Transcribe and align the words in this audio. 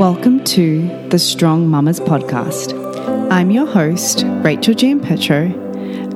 Welcome 0.00 0.42
to 0.44 1.08
the 1.10 1.18
Strong 1.18 1.68
Mamas 1.68 2.00
podcast. 2.00 2.72
I'm 3.30 3.50
your 3.50 3.66
host, 3.66 4.24
Rachel 4.26 4.72
Jean 4.72 4.98
Petro, 4.98 5.42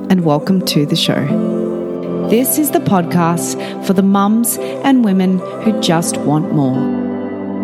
and 0.09 0.25
welcome 0.25 0.65
to 0.65 0.87
the 0.87 0.95
show. 0.95 2.27
This 2.27 2.57
is 2.57 2.71
the 2.71 2.79
podcast 2.79 3.85
for 3.85 3.93
the 3.93 4.01
mums 4.01 4.57
and 4.57 5.05
women 5.05 5.37
who 5.61 5.79
just 5.81 6.17
want 6.17 6.51
more. 6.51 6.79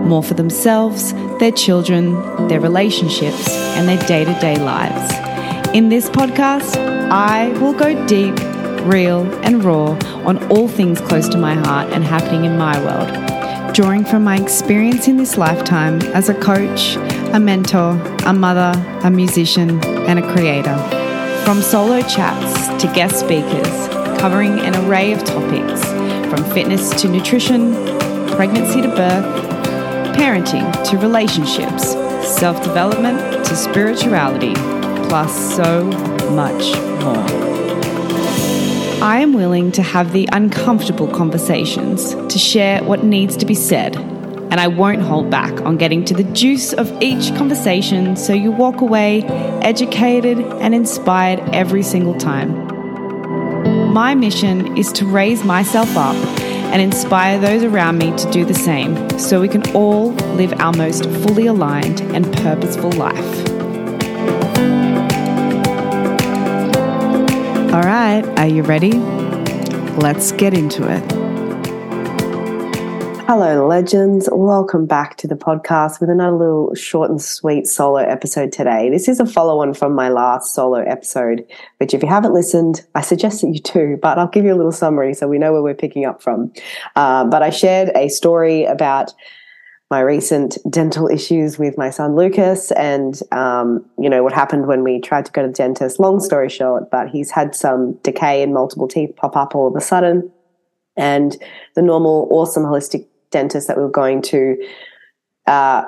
More 0.05 0.21
for 0.21 0.36
themselves, 0.36 1.11
their 1.39 1.52
children, 1.52 2.13
their 2.49 2.61
relationships, 2.61 3.49
and 3.75 3.89
their 3.89 4.07
day 4.07 4.23
to 4.23 4.39
day 4.39 4.57
lives. 4.57 5.69
In 5.75 5.89
this 5.89 6.07
podcast, 6.07 6.77
I 7.09 7.47
will 7.57 7.73
go 7.73 7.95
deep, 8.05 8.35
real, 8.85 9.23
and 9.43 9.63
raw 9.63 9.97
on 10.27 10.38
all 10.51 10.67
things 10.67 11.01
close 11.01 11.27
to 11.29 11.39
my 11.39 11.55
heart 11.55 11.91
and 11.91 12.03
happening 12.03 12.45
in 12.45 12.59
my 12.59 12.79
world 12.85 13.20
drawing 13.73 14.03
from 14.03 14.23
my 14.23 14.38
experience 14.38 15.07
in 15.07 15.15
this 15.15 15.38
lifetime 15.38 16.02
as 16.13 16.27
a 16.27 16.34
coach, 16.34 16.98
a 17.34 17.39
mentor, 17.39 17.91
a 18.25 18.34
mother, 18.34 18.73
a 19.03 19.09
musician, 19.09 19.81
and 20.07 20.20
a 20.20 20.34
creator. 20.34 20.77
From 21.45 21.62
solo 21.62 22.02
chats 22.02 22.84
to 22.84 22.91
guest 22.93 23.20
speakers, 23.20 23.88
covering 24.20 24.59
an 24.59 24.76
array 24.85 25.13
of 25.13 25.23
topics 25.23 25.84
from 26.29 26.43
fitness 26.53 27.02
to 27.02 27.07
nutrition, 27.07 27.73
pregnancy 28.35 28.81
to 28.81 28.89
birth, 28.89 29.26
parenting 30.15 30.71
to 30.90 30.98
relationships, 30.98 31.91
self 32.38 32.62
development 32.63 33.45
to 33.45 33.55
spirituality, 33.55 34.53
plus 35.07 35.55
so 35.55 35.85
much 36.31 36.76
more. 37.03 37.51
I 39.02 39.22
am 39.22 39.34
willing 39.34 39.72
to 39.72 39.82
have 39.82 40.14
the 40.14 40.30
uncomfortable 40.32 41.08
conversations, 41.08 42.14
to 42.14 42.38
share 42.38 42.84
what 42.84 43.04
needs 43.04 43.36
to 43.38 43.48
be 43.48 43.55
said, 43.55 43.96
and 43.96 44.60
I 44.60 44.68
won't 44.68 45.02
hold 45.02 45.32
back 45.32 45.60
on 45.62 45.77
getting 45.77 46.05
to 46.05 46.14
the 46.14 46.24
juice 46.24 46.72
of 46.72 47.02
each 47.02 47.36
conversation 47.36 48.16
so 48.16 48.32
you 48.32 48.52
walk 48.52 48.82
away 48.82 49.24
educated 49.63 50.38
and 50.38 50.76
inspired 50.76 51.40
every 51.52 51.82
single 51.82 52.13
time. 52.13 52.52
My 53.91 54.13
mission 54.13 54.77
is 54.77 54.91
to 54.93 55.08
raise 55.08 55.43
myself 55.43 55.98
up 55.98 56.15
and 56.71 56.80
inspire 56.80 57.40
those 57.40 57.63
around 57.63 57.98
me 57.98 58.15
to 58.15 58.30
do 58.30 58.46
the 58.46 58.54
same 58.54 59.10
so 59.18 59.41
we 59.41 59.48
can 59.48 59.68
all 59.76 60.12
live 60.36 60.54
our 60.60 60.74
most 60.74 61.05
fully 61.24 61.48
aligned 61.48 62.02
and 62.15 62.32
purposeful 62.38 62.91
life. 62.91 63.60
All 67.74 67.84
right, 67.84 68.22
are 68.38 68.47
you 68.47 68.64
ready? 68.64 68.91
Let's 69.96 70.34
get 70.34 70.53
into 70.53 70.84
it. 70.91 71.00
Hello, 73.28 73.66
legends. 73.66 74.28
Welcome 74.30 74.86
back 74.86 75.16
to 75.19 75.28
the 75.28 75.36
podcast 75.36 76.02
with 76.02 76.09
another 76.09 76.36
little 76.36 76.75
short 76.75 77.09
and 77.09 77.22
sweet 77.22 77.68
solo 77.68 78.00
episode 78.00 78.52
today. 78.52 78.90
This 78.90 79.08
is 79.08 79.22
a 79.22 79.25
follow 79.25 79.62
on 79.62 79.74
from 79.74 79.96
my 79.96 80.09
last 80.09 80.53
solo 80.53 80.80
episode, 80.80 81.46
which, 81.78 81.94
if 81.94 82.03
you 82.03 82.09
haven't 82.09 82.34
listened, 82.34 82.86
I 82.94 83.00
suggest 83.00 83.40
that 83.40 83.47
you 83.47 83.62
do, 83.62 83.97
but 84.02 84.18
I'll 84.19 84.28
give 84.28 84.44
you 84.44 84.53
a 84.53 84.58
little 84.58 84.74
summary 84.74 85.14
so 85.14 85.30
we 85.30 85.38
know 85.38 85.53
where 85.53 85.64
we're 85.64 85.74
picking 85.74 86.03
up 86.03 86.22
from. 86.22 86.52
Uh, 86.97 87.24
but 87.24 87.42
I 87.42 87.52
shared 87.52 87.92
a 87.96 88.09
story 88.09 88.66
about 88.66 89.14
my 89.91 90.00
recent 90.00 90.57
dental 90.69 91.09
issues 91.09 91.59
with 91.59 91.78
my 91.78 91.89
son 91.89 92.16
Lucas, 92.16 92.72
and 92.72 93.22
um, 93.34 93.85
you 94.00 94.09
know 94.09 94.23
what 94.23 94.31
happened 94.31 94.66
when 94.66 94.84
we 94.84 95.01
tried 95.01 95.25
to 95.25 95.31
go 95.34 95.41
to 95.41 95.50
the 95.50 95.53
dentist. 95.53 96.00
Long 96.00 96.22
story 96.22 96.50
short, 96.50 96.89
but 96.89 97.09
he's 97.09 97.29
had 97.29 97.53
some 97.53 97.94
decay 98.01 98.41
and 98.41 98.53
multiple 98.53 98.88
teeth 98.88 99.13
pop 99.17 99.35
up 99.35 99.53
all 99.53 99.67
of 99.67 99.75
a 99.75 99.81
sudden, 99.81 100.31
and 100.95 101.38
the 101.75 101.81
normal, 101.81 102.28
awesome 102.31 102.63
holistic 102.63 103.06
dentist 103.31 103.67
that 103.67 103.78
we 103.78 103.84
were 103.84 103.89
going 103.89 104.22
to 104.22 104.57
uh, 105.45 105.84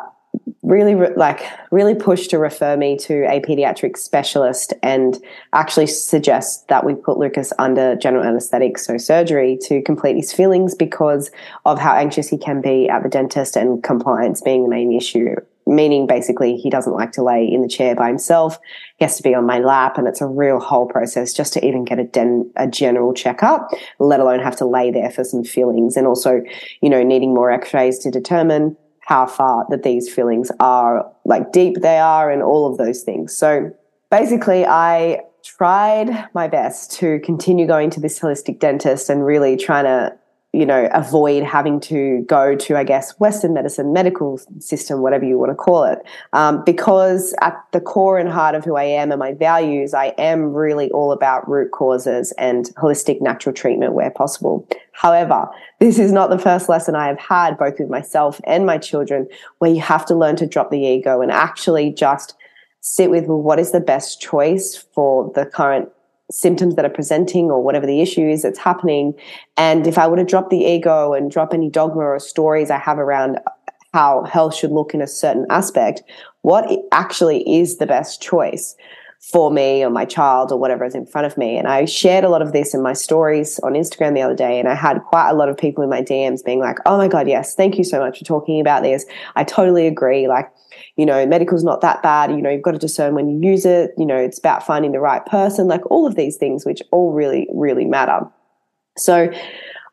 really 0.63 0.95
re- 0.95 1.13
like 1.15 1.43
really 1.71 1.93
pushed 1.93 2.29
to 2.31 2.39
refer 2.39 2.75
me 2.75 2.97
to 2.97 3.23
a 3.31 3.41
pediatric 3.41 3.97
specialist 3.97 4.73
and 4.81 5.21
actually 5.51 5.87
suggest 5.87 6.67
that 6.69 6.85
we 6.85 6.95
put 6.95 7.17
Lucas 7.17 7.53
under 7.59 7.95
general 7.95 8.23
anesthetic, 8.23 8.77
so 8.77 8.97
surgery, 8.97 9.57
to 9.61 9.81
complete 9.83 10.15
his 10.15 10.31
fillings 10.33 10.73
because 10.73 11.29
of 11.65 11.79
how 11.79 11.93
anxious 11.93 12.29
he 12.29 12.37
can 12.37 12.61
be 12.61 12.89
at 12.89 13.03
the 13.03 13.09
dentist 13.09 13.55
and 13.55 13.83
compliance 13.83 14.41
being 14.41 14.63
the 14.63 14.69
main 14.69 14.91
issue. 14.91 15.35
Meaning, 15.65 16.07
basically, 16.07 16.57
he 16.57 16.69
doesn't 16.69 16.91
like 16.91 17.13
to 17.13 17.23
lay 17.23 17.45
in 17.45 17.61
the 17.61 17.69
chair 17.69 17.95
by 17.95 18.09
himself. 18.09 18.59
He 18.97 19.05
has 19.05 19.15
to 19.15 19.23
be 19.23 19.33
on 19.33 19.45
my 19.45 19.59
lap, 19.59 19.97
and 19.97 20.09
it's 20.09 20.19
a 20.19 20.27
real 20.27 20.59
whole 20.59 20.85
process 20.85 21.33
just 21.33 21.53
to 21.53 21.65
even 21.65 21.85
get 21.85 21.99
a, 21.99 22.03
den- 22.03 22.51
a 22.57 22.67
general 22.67 23.13
checkup, 23.13 23.69
let 23.97 24.19
alone 24.19 24.39
have 24.39 24.57
to 24.57 24.65
lay 24.65 24.91
there 24.91 25.09
for 25.09 25.23
some 25.23 25.45
fillings. 25.45 25.95
And 25.95 26.05
also, 26.05 26.41
you 26.81 26.89
know, 26.89 27.01
needing 27.01 27.33
more 27.33 27.49
x 27.49 27.73
rays 27.73 27.97
to 27.99 28.11
determine 28.11 28.75
how 29.05 29.25
far 29.25 29.65
that 29.69 29.83
these 29.83 30.13
feelings 30.13 30.51
are, 30.59 31.09
like 31.25 31.51
deep 31.51 31.81
they 31.81 31.97
are, 31.97 32.31
and 32.31 32.41
all 32.41 32.69
of 32.69 32.77
those 32.77 33.03
things. 33.03 33.35
So 33.35 33.71
basically, 34.09 34.65
I 34.65 35.21
tried 35.43 36.29
my 36.33 36.47
best 36.47 36.91
to 36.93 37.19
continue 37.19 37.67
going 37.67 37.89
to 37.91 37.99
this 37.99 38.19
holistic 38.19 38.59
dentist 38.59 39.09
and 39.09 39.25
really 39.25 39.57
trying 39.57 39.83
to 39.83 40.17
you 40.53 40.67
know, 40.67 40.87
avoid 40.93 41.43
having 41.43 41.79
to 41.79 42.23
go 42.27 42.55
to, 42.55 42.77
I 42.77 42.83
guess, 42.83 43.19
Western 43.19 43.55
medicine, 43.55 43.91
medical 43.91 44.39
system, 44.59 45.01
whatever 45.01 45.25
you 45.25 45.39
want 45.39 45.51
to 45.51 45.55
call 45.55 45.83
it. 45.85 45.97
Um, 46.31 46.63
because 46.63 47.33
at 47.41 47.59
the 47.71 47.81
core 47.81 48.19
and 48.19 48.29
heart 48.29 48.53
of 48.53 48.63
who 48.63 48.75
I 48.75 48.83
am 48.83 49.11
and 49.11 49.17
my 49.17 49.33
values, 49.33 49.95
I 49.95 50.13
am 50.19 50.53
really 50.53 50.91
all 50.91 51.11
about 51.11 51.49
root 51.49 51.71
causes 51.71 52.33
and 52.37 52.65
holistic 52.75 53.19
natural 53.19 53.53
treatment 53.53 53.93
where 53.93 54.11
possible. 54.11 54.67
However, 54.91 55.49
this 55.79 55.97
is 55.97 56.11
not 56.11 56.29
the 56.29 56.37
first 56.37 56.69
lesson 56.69 56.95
I 56.95 57.07
have 57.07 57.19
had, 57.19 57.57
both 57.57 57.79
with 57.79 57.89
myself 57.89 58.39
and 58.43 58.63
my 58.63 58.77
children, 58.77 59.27
where 59.57 59.71
you 59.71 59.81
have 59.81 60.05
to 60.05 60.15
learn 60.15 60.35
to 60.35 60.45
drop 60.45 60.69
the 60.69 60.79
ego 60.79 61.21
and 61.21 61.31
actually 61.31 61.91
just 61.91 62.35
sit 62.79 63.09
with 63.09 63.25
well, 63.25 63.41
what 63.41 63.57
is 63.57 63.71
the 63.71 63.79
best 63.79 64.21
choice 64.21 64.85
for 64.93 65.31
the 65.33 65.47
current 65.47 65.89
symptoms 66.33 66.75
that 66.75 66.83
are 66.83 66.89
presenting 66.89 67.51
or 67.51 67.61
whatever 67.61 67.85
the 67.85 68.01
issue 68.01 68.27
is 68.27 68.41
that's 68.41 68.57
happening. 68.57 69.13
And 69.55 69.85
if 69.85 69.97
I 69.97 70.07
were 70.07 70.17
to 70.17 70.23
drop 70.23 70.49
the 70.49 70.57
ego 70.57 71.13
and 71.13 71.29
drop 71.29 71.53
any 71.53 71.69
dogma 71.69 72.01
or 72.01 72.19
stories 72.19 72.71
I 72.71 72.79
have 72.79 72.97
around 72.97 73.39
how 73.93 74.23
health 74.23 74.55
should 74.55 74.71
look 74.71 74.95
in 74.95 75.01
a 75.01 75.07
certain 75.07 75.45
aspect, 75.51 76.01
what 76.41 76.67
actually 76.91 77.47
is 77.47 77.77
the 77.77 77.85
best 77.85 78.21
choice 78.21 78.75
for 79.31 79.49
me 79.49 79.81
or 79.81 79.89
my 79.89 80.03
child 80.03 80.51
or 80.51 80.59
whatever 80.59 80.83
is 80.83 80.93
in 80.93 81.05
front 81.05 81.25
of 81.25 81.37
me. 81.37 81.57
And 81.57 81.65
I 81.65 81.85
shared 81.85 82.25
a 82.25 82.29
lot 82.29 82.41
of 82.41 82.51
this 82.51 82.73
in 82.73 82.81
my 82.81 82.91
stories 82.91 83.57
on 83.59 83.71
Instagram 83.71 84.15
the 84.15 84.21
other 84.21 84.35
day. 84.35 84.59
And 84.59 84.67
I 84.67 84.75
had 84.75 85.01
quite 85.03 85.29
a 85.29 85.33
lot 85.33 85.47
of 85.47 85.57
people 85.57 85.81
in 85.81 85.89
my 85.89 86.01
DMs 86.01 86.43
being 86.43 86.59
like, 86.59 86.77
oh 86.85 86.97
my 86.97 87.07
God, 87.07 87.29
yes, 87.29 87.55
thank 87.55 87.77
you 87.77 87.85
so 87.85 87.99
much 87.99 88.19
for 88.19 88.25
talking 88.25 88.59
about 88.59 88.83
this. 88.83 89.05
I 89.37 89.45
totally 89.45 89.87
agree. 89.87 90.27
Like, 90.27 90.51
you 90.97 91.05
know, 91.05 91.25
medical's 91.25 91.63
not 91.63 91.79
that 91.81 92.03
bad. 92.03 92.31
You 92.31 92.41
know, 92.41 92.49
you've 92.49 92.63
got 92.63 92.71
to 92.71 92.77
discern 92.77 93.15
when 93.15 93.29
you 93.29 93.49
use 93.49 93.65
it. 93.65 93.91
You 93.97 94.05
know, 94.05 94.17
it's 94.17 94.37
about 94.37 94.65
finding 94.65 94.91
the 94.91 94.99
right 94.99 95.25
person, 95.25 95.67
like 95.67 95.89
all 95.89 96.05
of 96.05 96.15
these 96.15 96.35
things, 96.35 96.65
which 96.65 96.81
all 96.91 97.13
really, 97.13 97.47
really 97.53 97.85
matter. 97.85 98.27
So 98.97 99.31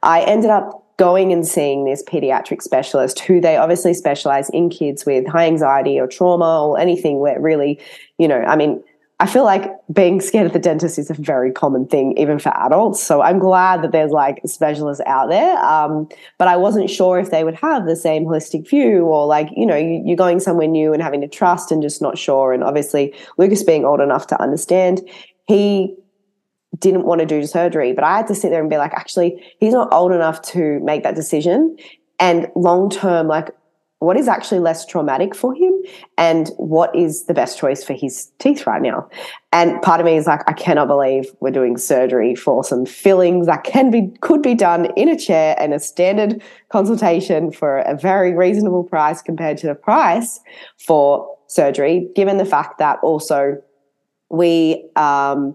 I 0.03 0.23
ended 0.23 0.51
up 0.51 0.85
going 0.97 1.33
and 1.33 1.47
seeing 1.47 1.85
this 1.85 2.03
pediatric 2.03 2.61
specialist 2.61 3.21
who 3.21 3.41
they 3.41 3.57
obviously 3.57 3.95
specialize 3.95 4.51
in 4.51 4.69
kids 4.69 5.07
with 5.07 5.27
high 5.27 5.47
anxiety 5.47 5.99
or 6.01 6.07
trauma 6.07 6.63
or 6.63 6.79
anything 6.79 7.21
where 7.21 7.41
really, 7.41 7.81
you 8.19 8.29
know, 8.29 8.43
I 8.43 8.57
mean, 8.57 8.83
I 9.21 9.27
feel 9.27 9.45
like 9.45 9.71
being 9.93 10.23
scared 10.23 10.47
of 10.47 10.55
the 10.55 10.59
dentist 10.59 10.99
is 10.99 11.11
a 11.11 11.15
very 11.15 11.53
common 11.53 11.87
thing, 11.87 12.17
even 12.17 12.39
for 12.39 12.57
adults. 12.57 13.03
So 13.03 13.21
I'm 13.21 13.39
glad 13.39 13.83
that 13.83 13.93
there's 13.93 14.13
like 14.13 14.41
specialists 14.47 15.03
out 15.07 15.29
there. 15.29 15.59
Um, 15.63 16.09
but 16.39 16.49
I 16.49 16.57
wasn't 16.57 16.89
sure 16.89 17.19
if 17.19 17.31
they 17.31 17.45
would 17.45 17.57
have 17.57 17.85
the 17.85 17.97
same 17.97 18.25
holistic 18.25 18.67
view 18.67 19.03
or 19.03 19.27
like, 19.27 19.51
you 19.55 19.67
know, 19.67 19.77
you, 19.77 20.15
are 20.15 20.17
going 20.17 20.41
somewhere 20.41 20.67
new 20.67 20.95
and 20.95 21.03
having 21.03 21.21
to 21.21 21.29
trust 21.29 21.71
and 21.71 21.83
just 21.83 22.01
not 22.01 22.17
sure. 22.17 22.55
And 22.55 22.65
obviously, 22.65 23.15
Lucas 23.37 23.63
being 23.63 23.85
old 23.85 24.01
enough 24.01 24.27
to 24.29 24.41
understand, 24.41 25.07
he 25.47 25.95
didn't 26.79 27.05
want 27.05 27.21
to 27.21 27.27
do 27.27 27.45
surgery. 27.45 27.93
But 27.93 28.05
I 28.05 28.17
had 28.17 28.27
to 28.29 28.35
sit 28.35 28.49
there 28.49 28.63
and 28.63 28.71
be 28.71 28.79
like, 28.79 28.95
actually, 28.95 29.55
he's 29.61 29.75
not 29.75 29.93
old 29.93 30.13
enough 30.13 30.41
to 30.53 30.81
make 30.81 31.03
that 31.03 31.15
decision. 31.15 31.77
And 32.19 32.49
long 32.57 32.89
term, 32.89 33.29
like 33.29 33.51
what 34.01 34.17
is 34.17 34.29
actually 34.29 34.59
less 34.59 34.85
traumatic 34.87 35.35
for 35.35 35.55
him 35.55 35.73
and 36.17 36.49
what 36.57 36.95
is 36.97 37.27
the 37.27 37.35
best 37.35 37.59
choice 37.59 37.85
for 37.85 37.93
his 37.93 38.33
teeth 38.39 38.67
right 38.67 38.81
now. 38.81 39.09
And 39.53 39.81
part 39.83 40.01
of 40.01 40.07
me 40.07 40.17
is 40.17 40.27
like, 40.27 40.41
I 40.49 40.55
cannot 40.55 40.89
believe 40.89 41.27
we're 41.41 41.51
doing 41.51 41.77
surgery 41.77 42.35
for 42.35 42.65
some 42.65 42.87
fillings 42.87 43.47
that 43.47 43.63
can 43.63 43.91
be, 43.91 44.11
could 44.23 44.41
be 44.41 44.55
done 44.55 44.87
in 44.97 45.09
a 45.09 45.19
chair 45.19 45.55
and 45.59 45.75
a 45.75 45.79
standard 45.79 46.43
consultation 46.71 47.53
for 47.53 47.81
a 47.81 47.95
very 47.95 48.35
reasonable 48.35 48.85
price 48.85 49.21
compared 49.21 49.59
to 49.59 49.67
the 49.67 49.75
price 49.75 50.41
for 50.79 51.37
surgery, 51.47 52.09
given 52.17 52.39
the 52.39 52.47
fact 52.47 52.79
that 52.79 52.99
also 53.03 53.61
we, 54.31 54.89
um, 54.97 55.55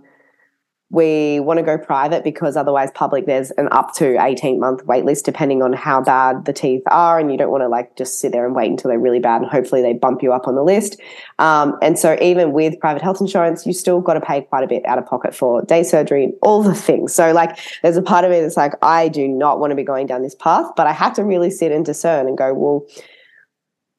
we 0.92 1.40
want 1.40 1.58
to 1.58 1.64
go 1.64 1.78
private 1.78 2.24
because 2.24 2.56
otherwise 2.56 2.92
public 2.94 3.26
there's 3.26 3.50
an 3.52 3.68
up 3.72 3.94
to 3.96 4.24
18 4.24 4.60
month 4.60 4.86
wait 4.86 5.04
list 5.04 5.26
depending 5.26 5.64
on 5.64 5.74
how 5.74 6.00
bad 6.02 6.46
the 6.46 6.54
teeth 6.54 6.84
are 6.88 7.20
and 7.20 7.32
you 7.32 7.38
don't 7.38 7.50
want 7.50 7.62
to 7.62 7.68
like 7.68 7.96
just 7.98 8.20
sit 8.20 8.32
there 8.32 8.46
and 8.46 8.56
wait 8.56 8.70
until 8.70 8.90
they're 8.90 9.00
really 9.00 9.20
bad 9.20 9.42
and 9.42 9.50
hopefully 9.50 9.82
they 9.82 9.94
bump 9.94 10.22
you 10.22 10.32
up 10.32 10.48
on 10.48 10.56
the 10.56 10.64
list. 10.64 11.00
Um, 11.40 11.78
and 11.82 11.98
so 11.98 12.18
even 12.22 12.54
with 12.54 12.80
private 12.80 13.02
health 13.02 13.20
insurance 13.20 13.66
you 13.66 13.74
still 13.74 14.00
got 14.00 14.14
to 14.14 14.22
pay 14.22 14.42
quite 14.42 14.64
a 14.64 14.68
bit 14.68 14.86
out 14.86 15.00
of 15.00 15.08
pocket 15.08 15.34
for 15.34 15.64
day 15.64 15.82
surgery 15.82 16.24
and 16.24 16.34
all 16.42 16.62
the 16.62 16.76
things. 16.76 17.14
So 17.16 17.34
like 17.34 17.58
there's 17.82 17.98
a 17.98 18.02
part 18.02 18.24
of 18.24 18.32
me 18.32 18.40
that's 18.42 18.58
like 18.58 18.74
i 18.82 19.08
do 19.08 19.28
not 19.28 19.60
want 19.60 19.72
to 19.72 19.76
be 19.76 19.84
going 19.84 20.08
down 20.08 20.22
this 20.22 20.36
path 20.36 20.72
but 20.76 20.88
i 20.88 20.92
have 20.92 21.14
to 21.14 21.24
really 21.24 21.50
sit 21.50 21.72
and 21.72 21.86
discern 21.86 22.28
and 22.28 22.38
go 22.38 22.54
well 22.54 22.86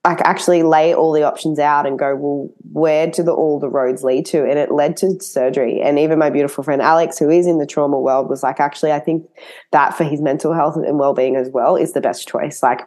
like 0.06 0.20
actually 0.20 0.62
lay 0.62 0.94
all 0.94 1.12
the 1.12 1.24
options 1.24 1.58
out 1.58 1.84
and 1.84 1.98
go, 1.98 2.14
well, 2.14 2.48
where 2.72 3.08
do 3.08 3.24
the, 3.24 3.32
all 3.32 3.58
the 3.58 3.68
roads 3.68 4.04
lead 4.04 4.24
to? 4.26 4.44
And 4.44 4.56
it 4.56 4.70
led 4.70 4.96
to 4.98 5.18
surgery. 5.20 5.82
And 5.82 5.98
even 5.98 6.16
my 6.16 6.30
beautiful 6.30 6.62
friend 6.62 6.80
Alex, 6.80 7.18
who 7.18 7.28
is 7.28 7.44
in 7.44 7.58
the 7.58 7.66
trauma 7.66 7.98
world, 7.98 8.30
was 8.30 8.44
like, 8.44 8.60
actually, 8.60 8.92
I 8.92 9.00
think 9.00 9.28
that 9.72 9.96
for 9.96 10.04
his 10.04 10.20
mental 10.20 10.54
health 10.54 10.76
and 10.76 11.00
well 11.00 11.12
being 11.12 11.34
as 11.34 11.48
well 11.50 11.74
is 11.74 11.92
the 11.92 12.00
best 12.00 12.28
choice. 12.28 12.62
Like, 12.62 12.82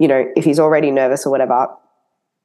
you 0.00 0.08
know, 0.08 0.28
if 0.34 0.44
he's 0.44 0.58
already 0.58 0.90
nervous 0.90 1.24
or 1.24 1.30
whatever, 1.30 1.68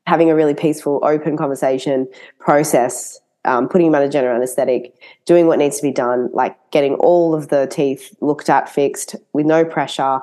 having 0.05 0.29
a 0.29 0.35
really 0.35 0.53
peaceful, 0.53 0.99
open 1.03 1.35
conversation 1.35 2.07
process. 2.39 3.19
Um, 3.43 3.67
putting 3.69 3.87
him 3.87 3.95
under 3.95 4.07
general 4.07 4.35
anesthetic, 4.35 4.93
doing 5.25 5.47
what 5.47 5.57
needs 5.57 5.77
to 5.77 5.81
be 5.81 5.91
done, 5.91 6.29
like 6.31 6.55
getting 6.69 6.93
all 6.93 7.33
of 7.33 7.47
the 7.47 7.65
teeth 7.65 8.15
looked 8.21 8.51
at, 8.51 8.69
fixed 8.69 9.15
with 9.33 9.47
no 9.47 9.65
pressure, 9.65 10.19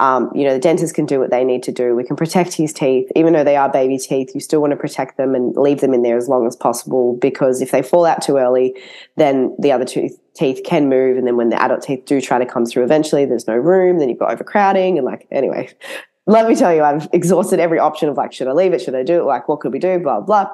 um, 0.00 0.30
you 0.34 0.44
know, 0.44 0.54
the 0.54 0.58
dentist 0.58 0.94
can 0.94 1.06
do 1.06 1.20
what 1.20 1.30
they 1.30 1.44
need 1.44 1.62
to 1.64 1.72
do. 1.72 1.94
We 1.94 2.02
can 2.02 2.16
protect 2.16 2.54
his 2.54 2.72
teeth, 2.72 3.10
even 3.14 3.32
though 3.32 3.44
they 3.44 3.56
are 3.56 3.68
baby 3.68 3.96
teeth. 3.96 4.34
You 4.34 4.40
still 4.40 4.60
want 4.60 4.72
to 4.72 4.76
protect 4.76 5.16
them 5.16 5.36
and 5.36 5.56
leave 5.56 5.80
them 5.80 5.94
in 5.94 6.02
there 6.02 6.16
as 6.16 6.28
long 6.28 6.46
as 6.46 6.56
possible 6.56 7.16
because 7.20 7.62
if 7.62 7.70
they 7.70 7.80
fall 7.80 8.04
out 8.04 8.20
too 8.20 8.36
early, 8.36 8.76
then 9.16 9.54
the 9.58 9.70
other 9.70 9.84
two 9.84 10.10
teeth 10.34 10.62
can 10.64 10.88
move. 10.88 11.16
And 11.16 11.26
then 11.26 11.36
when 11.36 11.50
the 11.50 11.62
adult 11.62 11.82
teeth 11.82 12.06
do 12.06 12.20
try 12.20 12.38
to 12.38 12.46
come 12.46 12.66
through 12.66 12.82
eventually, 12.82 13.24
there's 13.24 13.46
no 13.46 13.54
room. 13.54 14.00
Then 14.00 14.08
you've 14.08 14.18
got 14.18 14.32
overcrowding. 14.32 14.98
And 14.98 15.04
like, 15.04 15.28
anyway, 15.30 15.70
let 16.26 16.48
me 16.48 16.56
tell 16.56 16.74
you, 16.74 16.82
I've 16.82 17.08
exhausted 17.12 17.60
every 17.60 17.78
option 17.78 18.08
of 18.08 18.16
like, 18.16 18.32
should 18.32 18.48
I 18.48 18.52
leave 18.52 18.72
it? 18.72 18.80
Should 18.80 18.96
I 18.96 19.04
do 19.04 19.20
it? 19.20 19.24
Like, 19.24 19.48
what 19.48 19.60
could 19.60 19.72
we 19.72 19.78
do? 19.78 20.00
Blah, 20.00 20.22
blah. 20.22 20.50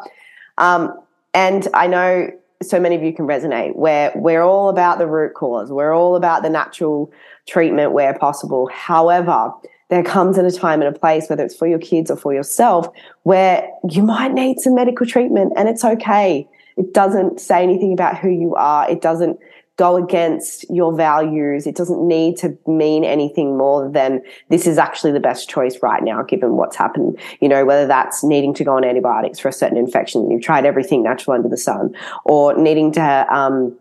Um, 0.58 0.92
and 1.32 1.66
I 1.72 1.86
know 1.86 2.30
so 2.62 2.78
many 2.78 2.94
of 2.94 3.02
you 3.02 3.12
can 3.12 3.26
resonate 3.26 3.74
where 3.74 4.12
we're 4.14 4.42
all 4.42 4.68
about 4.68 4.98
the 4.98 5.06
root 5.06 5.34
cause. 5.34 5.70
We're 5.70 5.94
all 5.94 6.14
about 6.14 6.42
the 6.42 6.50
natural 6.50 7.10
treatment 7.46 7.92
where 7.92 8.16
possible. 8.18 8.68
However, 8.72 9.52
there 9.88 10.04
comes 10.04 10.36
in 10.36 10.44
a 10.44 10.50
time 10.50 10.82
and 10.82 10.94
a 10.94 10.98
place, 10.98 11.28
whether 11.28 11.44
it's 11.44 11.56
for 11.56 11.66
your 11.66 11.78
kids 11.78 12.10
or 12.10 12.16
for 12.16 12.34
yourself, 12.34 12.86
where 13.22 13.68
you 13.88 14.02
might 14.02 14.32
need 14.32 14.60
some 14.60 14.74
medical 14.74 15.06
treatment 15.06 15.52
and 15.56 15.68
it's 15.68 15.84
okay. 15.84 16.46
It 16.76 16.92
doesn't 16.92 17.40
say 17.40 17.62
anything 17.62 17.92
about 17.92 18.18
who 18.18 18.28
you 18.28 18.54
are. 18.54 18.88
It 18.90 19.00
doesn't 19.00 19.38
go 19.80 19.96
against 19.96 20.68
your 20.68 20.94
values. 20.94 21.66
It 21.66 21.74
doesn't 21.74 22.06
need 22.06 22.36
to 22.42 22.48
mean 22.66 23.02
anything 23.02 23.56
more 23.56 23.90
than 23.90 24.20
this 24.50 24.66
is 24.66 24.76
actually 24.76 25.12
the 25.12 25.20
best 25.20 25.48
choice 25.48 25.78
right 25.82 26.02
now, 26.02 26.22
given 26.22 26.58
what's 26.58 26.76
happened. 26.76 27.18
You 27.40 27.48
know, 27.48 27.64
whether 27.64 27.86
that's 27.86 28.22
needing 28.22 28.52
to 28.54 28.64
go 28.64 28.76
on 28.76 28.84
antibiotics 28.84 29.38
for 29.38 29.48
a 29.48 29.52
certain 29.52 29.78
infection, 29.78 30.30
you've 30.30 30.42
tried 30.42 30.66
everything 30.66 31.02
natural 31.02 31.34
under 31.34 31.48
the 31.48 31.56
sun, 31.56 31.96
or 32.26 32.54
needing 32.58 32.92
to, 32.92 33.26
um, 33.34 33.74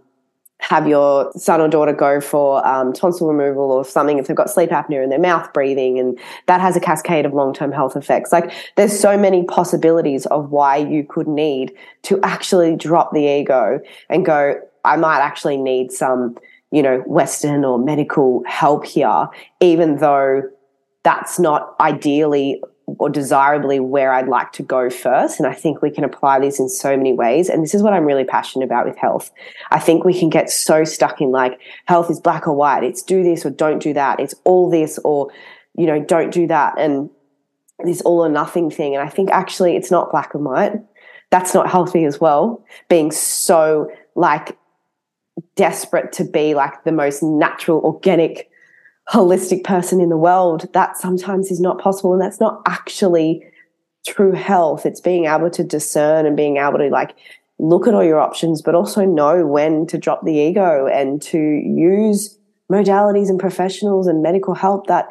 have 0.61 0.87
your 0.87 1.31
son 1.33 1.61
or 1.61 1.69
daughter 1.69 1.93
go 1.93 2.19
for 2.19 2.65
um, 2.67 2.91
tonsil 2.91 3.27
removal 3.27 3.71
or 3.71 3.85
something 3.85 4.19
if 4.19 4.27
they've 4.27 4.35
got 4.35 4.49
sleep 4.49 4.69
apnea 4.71 5.01
and 5.01 5.11
their 5.11 5.19
mouth 5.19 5.51
breathing, 5.53 5.99
and 5.99 6.19
that 6.47 6.61
has 6.61 6.75
a 6.75 6.79
cascade 6.79 7.25
of 7.25 7.33
long 7.33 7.53
term 7.53 7.71
health 7.71 7.95
effects. 7.95 8.31
Like, 8.31 8.51
there's 8.75 8.97
so 8.97 9.17
many 9.17 9.43
possibilities 9.43 10.25
of 10.27 10.51
why 10.51 10.77
you 10.77 11.03
could 11.03 11.27
need 11.27 11.73
to 12.03 12.19
actually 12.23 12.75
drop 12.75 13.13
the 13.13 13.25
ego 13.25 13.79
and 14.09 14.25
go, 14.25 14.61
I 14.85 14.95
might 14.97 15.19
actually 15.19 15.57
need 15.57 15.91
some, 15.91 16.37
you 16.71 16.81
know, 16.81 16.99
Western 17.05 17.65
or 17.65 17.77
medical 17.77 18.43
help 18.47 18.85
here, 18.85 19.27
even 19.59 19.97
though 19.97 20.43
that's 21.03 21.39
not 21.39 21.75
ideally 21.79 22.61
or 22.97 23.09
desirably 23.09 23.79
where 23.79 24.11
I'd 24.11 24.27
like 24.27 24.51
to 24.53 24.63
go 24.63 24.89
first. 24.89 25.39
And 25.39 25.47
I 25.47 25.53
think 25.53 25.81
we 25.81 25.91
can 25.91 26.03
apply 26.03 26.39
these 26.39 26.59
in 26.59 26.67
so 26.69 26.97
many 26.97 27.13
ways. 27.13 27.49
And 27.49 27.63
this 27.63 27.75
is 27.75 27.83
what 27.83 27.93
I'm 27.93 28.05
really 28.05 28.23
passionate 28.23 28.65
about 28.65 28.85
with 28.85 28.97
health. 28.97 29.31
I 29.69 29.79
think 29.79 30.03
we 30.03 30.17
can 30.17 30.29
get 30.29 30.49
so 30.49 30.83
stuck 30.83 31.21
in 31.21 31.31
like 31.31 31.59
health 31.85 32.09
is 32.09 32.19
black 32.19 32.47
or 32.47 32.55
white. 32.55 32.83
It's 32.83 33.03
do 33.03 33.23
this 33.23 33.45
or 33.45 33.51
don't 33.51 33.81
do 33.81 33.93
that. 33.93 34.19
It's 34.19 34.33
all 34.43 34.69
this 34.69 34.97
or, 35.03 35.29
you 35.77 35.85
know, 35.85 36.03
don't 36.03 36.31
do 36.31 36.47
that. 36.47 36.79
And 36.79 37.09
this 37.83 38.01
all 38.01 38.25
or 38.25 38.29
nothing 38.29 38.69
thing. 38.69 38.95
And 38.95 39.07
I 39.07 39.09
think 39.09 39.29
actually 39.31 39.75
it's 39.75 39.91
not 39.91 40.11
black 40.11 40.33
and 40.33 40.43
white. 40.43 40.73
That's 41.29 41.53
not 41.53 41.69
healthy 41.69 42.05
as 42.05 42.19
well. 42.19 42.65
Being 42.89 43.11
so 43.11 43.91
like 44.15 44.57
desperate 45.55 46.11
to 46.13 46.23
be 46.23 46.53
like 46.53 46.83
the 46.83 46.91
most 46.91 47.21
natural, 47.23 47.79
organic, 47.81 48.49
holistic 49.09 49.63
person 49.63 49.99
in 49.99 50.09
the 50.09 50.17
world, 50.17 50.71
that 50.73 50.97
sometimes 50.97 51.51
is 51.51 51.59
not 51.59 51.79
possible. 51.79 52.13
And 52.13 52.21
that's 52.21 52.39
not 52.39 52.61
actually 52.65 53.43
true 54.07 54.31
health. 54.31 54.85
It's 54.85 55.01
being 55.01 55.25
able 55.25 55.49
to 55.49 55.63
discern 55.63 56.25
and 56.25 56.37
being 56.37 56.57
able 56.57 56.77
to 56.77 56.89
like 56.89 57.15
look 57.59 57.87
at 57.87 57.93
all 57.93 58.03
your 58.03 58.19
options, 58.19 58.61
but 58.61 58.75
also 58.75 59.05
know 59.05 59.45
when 59.45 59.85
to 59.87 59.97
drop 59.97 60.23
the 60.23 60.35
ego 60.35 60.87
and 60.87 61.21
to 61.23 61.37
use 61.37 62.37
modalities 62.71 63.29
and 63.29 63.39
professionals 63.39 64.07
and 64.07 64.21
medical 64.21 64.53
help 64.53 64.87
that 64.87 65.07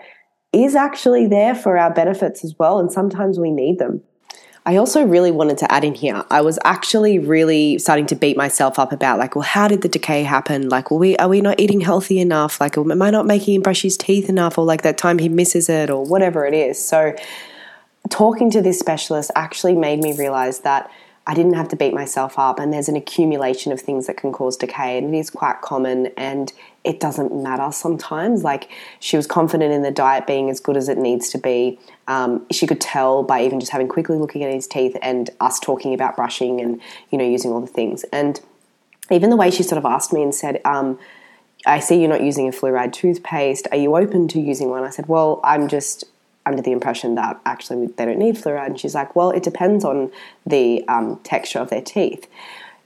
is 0.52 0.74
actually 0.74 1.26
there 1.26 1.54
for 1.54 1.76
our 1.76 1.92
benefits 1.92 2.44
as 2.44 2.54
well. 2.58 2.78
And 2.78 2.90
sometimes 2.90 3.38
we 3.38 3.50
need 3.50 3.78
them. 3.78 4.02
I 4.68 4.76
also 4.76 5.02
really 5.02 5.30
wanted 5.30 5.56
to 5.58 5.72
add 5.72 5.82
in 5.82 5.94
here. 5.94 6.26
I 6.30 6.42
was 6.42 6.58
actually 6.62 7.18
really 7.18 7.78
starting 7.78 8.04
to 8.04 8.14
beat 8.14 8.36
myself 8.36 8.78
up 8.78 8.92
about 8.92 9.18
like, 9.18 9.34
well, 9.34 9.42
how 9.42 9.66
did 9.66 9.80
the 9.80 9.88
decay 9.88 10.24
happen? 10.24 10.68
Like, 10.68 10.90
well, 10.90 11.00
we 11.00 11.16
are 11.16 11.26
we 11.26 11.40
not 11.40 11.58
eating 11.58 11.80
healthy 11.80 12.20
enough? 12.20 12.60
Like, 12.60 12.76
am 12.76 13.00
I 13.00 13.08
not 13.08 13.24
making 13.24 13.54
him 13.54 13.62
brush 13.62 13.80
his 13.80 13.96
teeth 13.96 14.28
enough? 14.28 14.58
Or 14.58 14.66
like 14.66 14.82
that 14.82 14.98
time 14.98 15.20
he 15.20 15.30
misses 15.30 15.70
it, 15.70 15.88
or 15.88 16.04
whatever 16.04 16.44
it 16.44 16.52
is. 16.52 16.78
So, 16.78 17.14
talking 18.10 18.50
to 18.50 18.60
this 18.60 18.78
specialist 18.78 19.30
actually 19.34 19.74
made 19.74 20.00
me 20.00 20.14
realize 20.14 20.60
that 20.60 20.90
I 21.26 21.32
didn't 21.32 21.54
have 21.54 21.68
to 21.68 21.76
beat 21.76 21.94
myself 21.94 22.38
up, 22.38 22.58
and 22.58 22.70
there's 22.70 22.90
an 22.90 22.96
accumulation 22.96 23.72
of 23.72 23.80
things 23.80 24.06
that 24.06 24.18
can 24.18 24.32
cause 24.32 24.58
decay, 24.58 24.98
and 24.98 25.14
it 25.14 25.18
is 25.18 25.30
quite 25.30 25.62
common, 25.62 26.08
and 26.18 26.52
it 26.88 27.00
doesn't 27.00 27.34
matter 27.34 27.70
sometimes. 27.70 28.42
Like 28.42 28.70
she 28.98 29.16
was 29.18 29.26
confident 29.26 29.72
in 29.72 29.82
the 29.82 29.90
diet 29.90 30.26
being 30.26 30.48
as 30.48 30.58
good 30.58 30.76
as 30.76 30.88
it 30.88 30.96
needs 30.96 31.28
to 31.30 31.38
be. 31.38 31.78
Um, 32.08 32.46
she 32.50 32.66
could 32.66 32.80
tell 32.80 33.22
by 33.22 33.44
even 33.44 33.60
just 33.60 33.70
having 33.70 33.88
quickly 33.88 34.16
looking 34.16 34.42
at 34.42 34.52
his 34.52 34.66
teeth 34.66 34.96
and 35.02 35.28
us 35.38 35.60
talking 35.60 35.92
about 35.92 36.16
brushing 36.16 36.60
and 36.62 36.80
you 37.10 37.18
know 37.18 37.28
using 37.28 37.52
all 37.52 37.60
the 37.60 37.66
things, 37.66 38.04
and 38.04 38.40
even 39.10 39.28
the 39.28 39.36
way 39.36 39.50
she 39.50 39.62
sort 39.62 39.78
of 39.78 39.84
asked 39.84 40.12
me 40.12 40.22
and 40.22 40.34
said. 40.34 40.60
Um, 40.64 40.98
I 41.66 41.80
see 41.80 41.98
you're 41.98 42.08
not 42.08 42.22
using 42.22 42.46
a 42.46 42.52
fluoride 42.52 42.92
toothpaste. 42.92 43.66
Are 43.72 43.76
you 43.76 43.96
open 43.96 44.28
to 44.28 44.40
using 44.40 44.70
one? 44.70 44.84
I 44.84 44.90
said, 44.90 45.08
Well, 45.08 45.40
I'm 45.42 45.66
just 45.66 46.04
under 46.46 46.62
the 46.62 46.72
impression 46.72 47.16
that 47.16 47.38
actually 47.44 47.88
they 47.88 48.06
don't 48.06 48.18
need 48.18 48.36
fluoride. 48.36 48.66
And 48.66 48.80
she's 48.80 48.94
like, 48.94 49.14
well, 49.14 49.30
it 49.30 49.42
depends 49.42 49.84
on 49.84 50.10
the 50.46 50.86
um, 50.88 51.20
texture 51.22 51.58
of 51.58 51.68
their 51.68 51.82
teeth. 51.82 52.26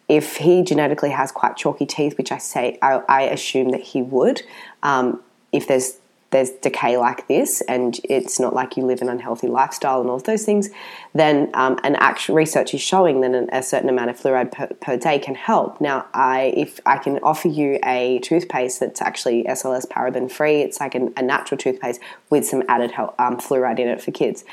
If 0.08 0.37
he 0.37 0.62
genetically 0.62 1.10
has 1.10 1.32
quite 1.32 1.56
chalky 1.56 1.87
teeth, 1.87 2.19
which 2.19 2.32
I 2.32 2.38
say 2.38 2.78
I, 2.82 3.00
I 3.08 3.22
assume 3.22 3.70
that 3.70 3.81
he 3.81 4.02
would, 4.02 4.43
um, 4.82 5.22
if 5.52 5.66
there's 5.66 5.99
there's 6.32 6.50
decay 6.50 6.96
like 6.96 7.29
this 7.29 7.61
and 7.69 8.00
it's 8.05 8.40
not 8.40 8.55
like 8.55 8.76
you 8.76 8.84
live 8.84 9.00
an 9.02 9.08
unhealthy 9.08 9.46
lifestyle 9.46 10.00
and 10.00 10.11
all 10.11 10.17
of 10.17 10.25
those 10.25 10.44
things, 10.44 10.70
then 11.14 11.50
um, 11.54 11.78
an 11.85 11.95
actual 11.97 12.35
research 12.35 12.75
is 12.75 12.80
showing 12.80 13.21
that 13.21 13.35
an, 13.35 13.49
a 13.52 13.62
certain 13.62 13.88
amount 13.88 14.11
of 14.11 14.18
fluoride 14.18 14.50
per, 14.50 14.66
per, 14.80 14.97
day 14.97 15.18
can 15.18 15.35
help. 15.35 15.80
Now, 15.80 16.06
I 16.14 16.52
if 16.56 16.80
I 16.87 16.99
can 16.99 17.18
offer 17.18 17.49
you 17.49 17.78
a 17.85 18.18
toothpaste 18.21 18.80
that's 18.80 19.00
actually 19.00 19.45
SLS 19.45 19.87
paraben 19.87 20.30
free, 20.30 20.62
it's 20.62 20.80
like 20.80 20.95
an, 20.95 21.12
a 21.16 21.23
natural 21.23 21.59
toothpaste 21.59 22.00
with 22.30 22.47
some 22.47 22.62
added 22.68 22.90
help, 22.90 23.18
um, 23.21 23.37
fluoride 23.37 23.78
in 23.78 23.88
it 23.88 24.00
for 24.00 24.11
kids. 24.11 24.45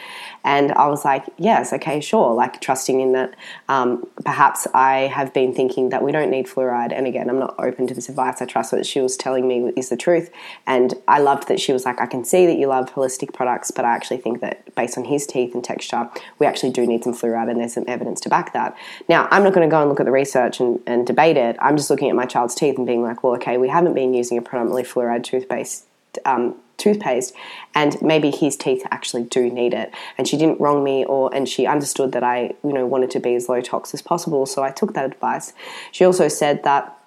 And 0.43 0.71
I 0.73 0.87
was 0.87 1.05
like, 1.05 1.25
yes, 1.37 1.73
okay, 1.73 1.99
sure. 2.01 2.33
Like 2.33 2.61
trusting 2.61 2.99
in 2.99 3.13
that. 3.13 3.35
Um, 3.67 4.05
perhaps 4.25 4.67
I 4.73 5.01
have 5.01 5.33
been 5.33 5.53
thinking 5.53 5.89
that 5.89 6.03
we 6.03 6.11
don't 6.11 6.29
need 6.29 6.47
fluoride. 6.47 6.93
And 6.93 7.07
again, 7.07 7.29
I'm 7.29 7.39
not 7.39 7.55
open 7.57 7.87
to 7.87 7.93
this 7.93 8.09
advice. 8.09 8.41
I 8.41 8.45
trust 8.45 8.73
what 8.73 8.85
she 8.85 9.01
was 9.01 9.15
telling 9.15 9.47
me 9.47 9.71
is 9.75 9.89
the 9.89 9.97
truth. 9.97 10.29
And 10.65 10.93
I 11.07 11.19
loved 11.19 11.47
that 11.47 11.59
she 11.59 11.68
was 11.73 11.85
like, 11.85 11.99
I 11.99 12.05
can 12.05 12.23
see 12.23 12.45
that 12.45 12.57
you 12.57 12.67
love 12.67 12.93
holistic 12.93 13.33
products, 13.33 13.71
but 13.71 13.85
I 13.85 13.95
actually 13.95 14.17
think 14.17 14.41
that 14.41 14.73
based 14.75 14.97
on 14.97 15.05
his 15.05 15.25
teeth 15.25 15.53
and 15.53 15.63
texture, 15.63 16.09
we 16.37 16.45
actually 16.45 16.71
do 16.71 16.85
need 16.85 17.03
some 17.03 17.13
fluoride 17.13 17.49
and 17.49 17.59
there's 17.59 17.73
some 17.73 17.85
evidence 17.87 18.21
to 18.21 18.29
back 18.29 18.53
that. 18.53 18.75
Now, 19.07 19.27
I'm 19.31 19.43
not 19.43 19.53
going 19.53 19.67
to 19.67 19.71
go 19.71 19.81
and 19.81 19.89
look 19.89 19.99
at 19.99 20.05
the 20.05 20.11
research 20.11 20.59
and, 20.59 20.79
and 20.85 21.05
debate 21.05 21.37
it. 21.37 21.57
I'm 21.59 21.77
just 21.77 21.89
looking 21.89 22.09
at 22.09 22.15
my 22.15 22.25
child's 22.25 22.55
teeth 22.55 22.77
and 22.77 22.85
being 22.85 23.03
like, 23.03 23.23
well, 23.23 23.33
okay, 23.35 23.57
we 23.57 23.69
haven't 23.69 23.93
been 23.93 24.13
using 24.13 24.37
a 24.37 24.41
predominantly 24.41 24.83
fluoride 24.83 25.23
toothpaste 25.23 25.85
um, 26.25 26.55
toothpaste 26.77 27.33
and 27.75 28.01
maybe 28.01 28.31
his 28.31 28.55
teeth 28.55 28.83
actually 28.89 29.23
do 29.23 29.49
need 29.51 29.73
it 29.73 29.93
and 30.17 30.27
she 30.27 30.37
didn't 30.37 30.59
wrong 30.59 30.83
me 30.83 31.05
or 31.05 31.33
and 31.35 31.47
she 31.47 31.67
understood 31.67 32.13
that 32.13 32.23
I 32.23 32.55
you 32.63 32.73
know 32.73 32.85
wanted 32.85 33.11
to 33.11 33.19
be 33.19 33.35
as 33.35 33.49
low 33.49 33.61
tox 33.61 33.93
as 33.93 34.01
possible 34.01 34.45
so 34.45 34.63
I 34.63 34.71
took 34.71 34.93
that 34.93 35.05
advice 35.05 35.53
she 35.91 36.05
also 36.05 36.29
said 36.29 36.63
that 36.63 36.98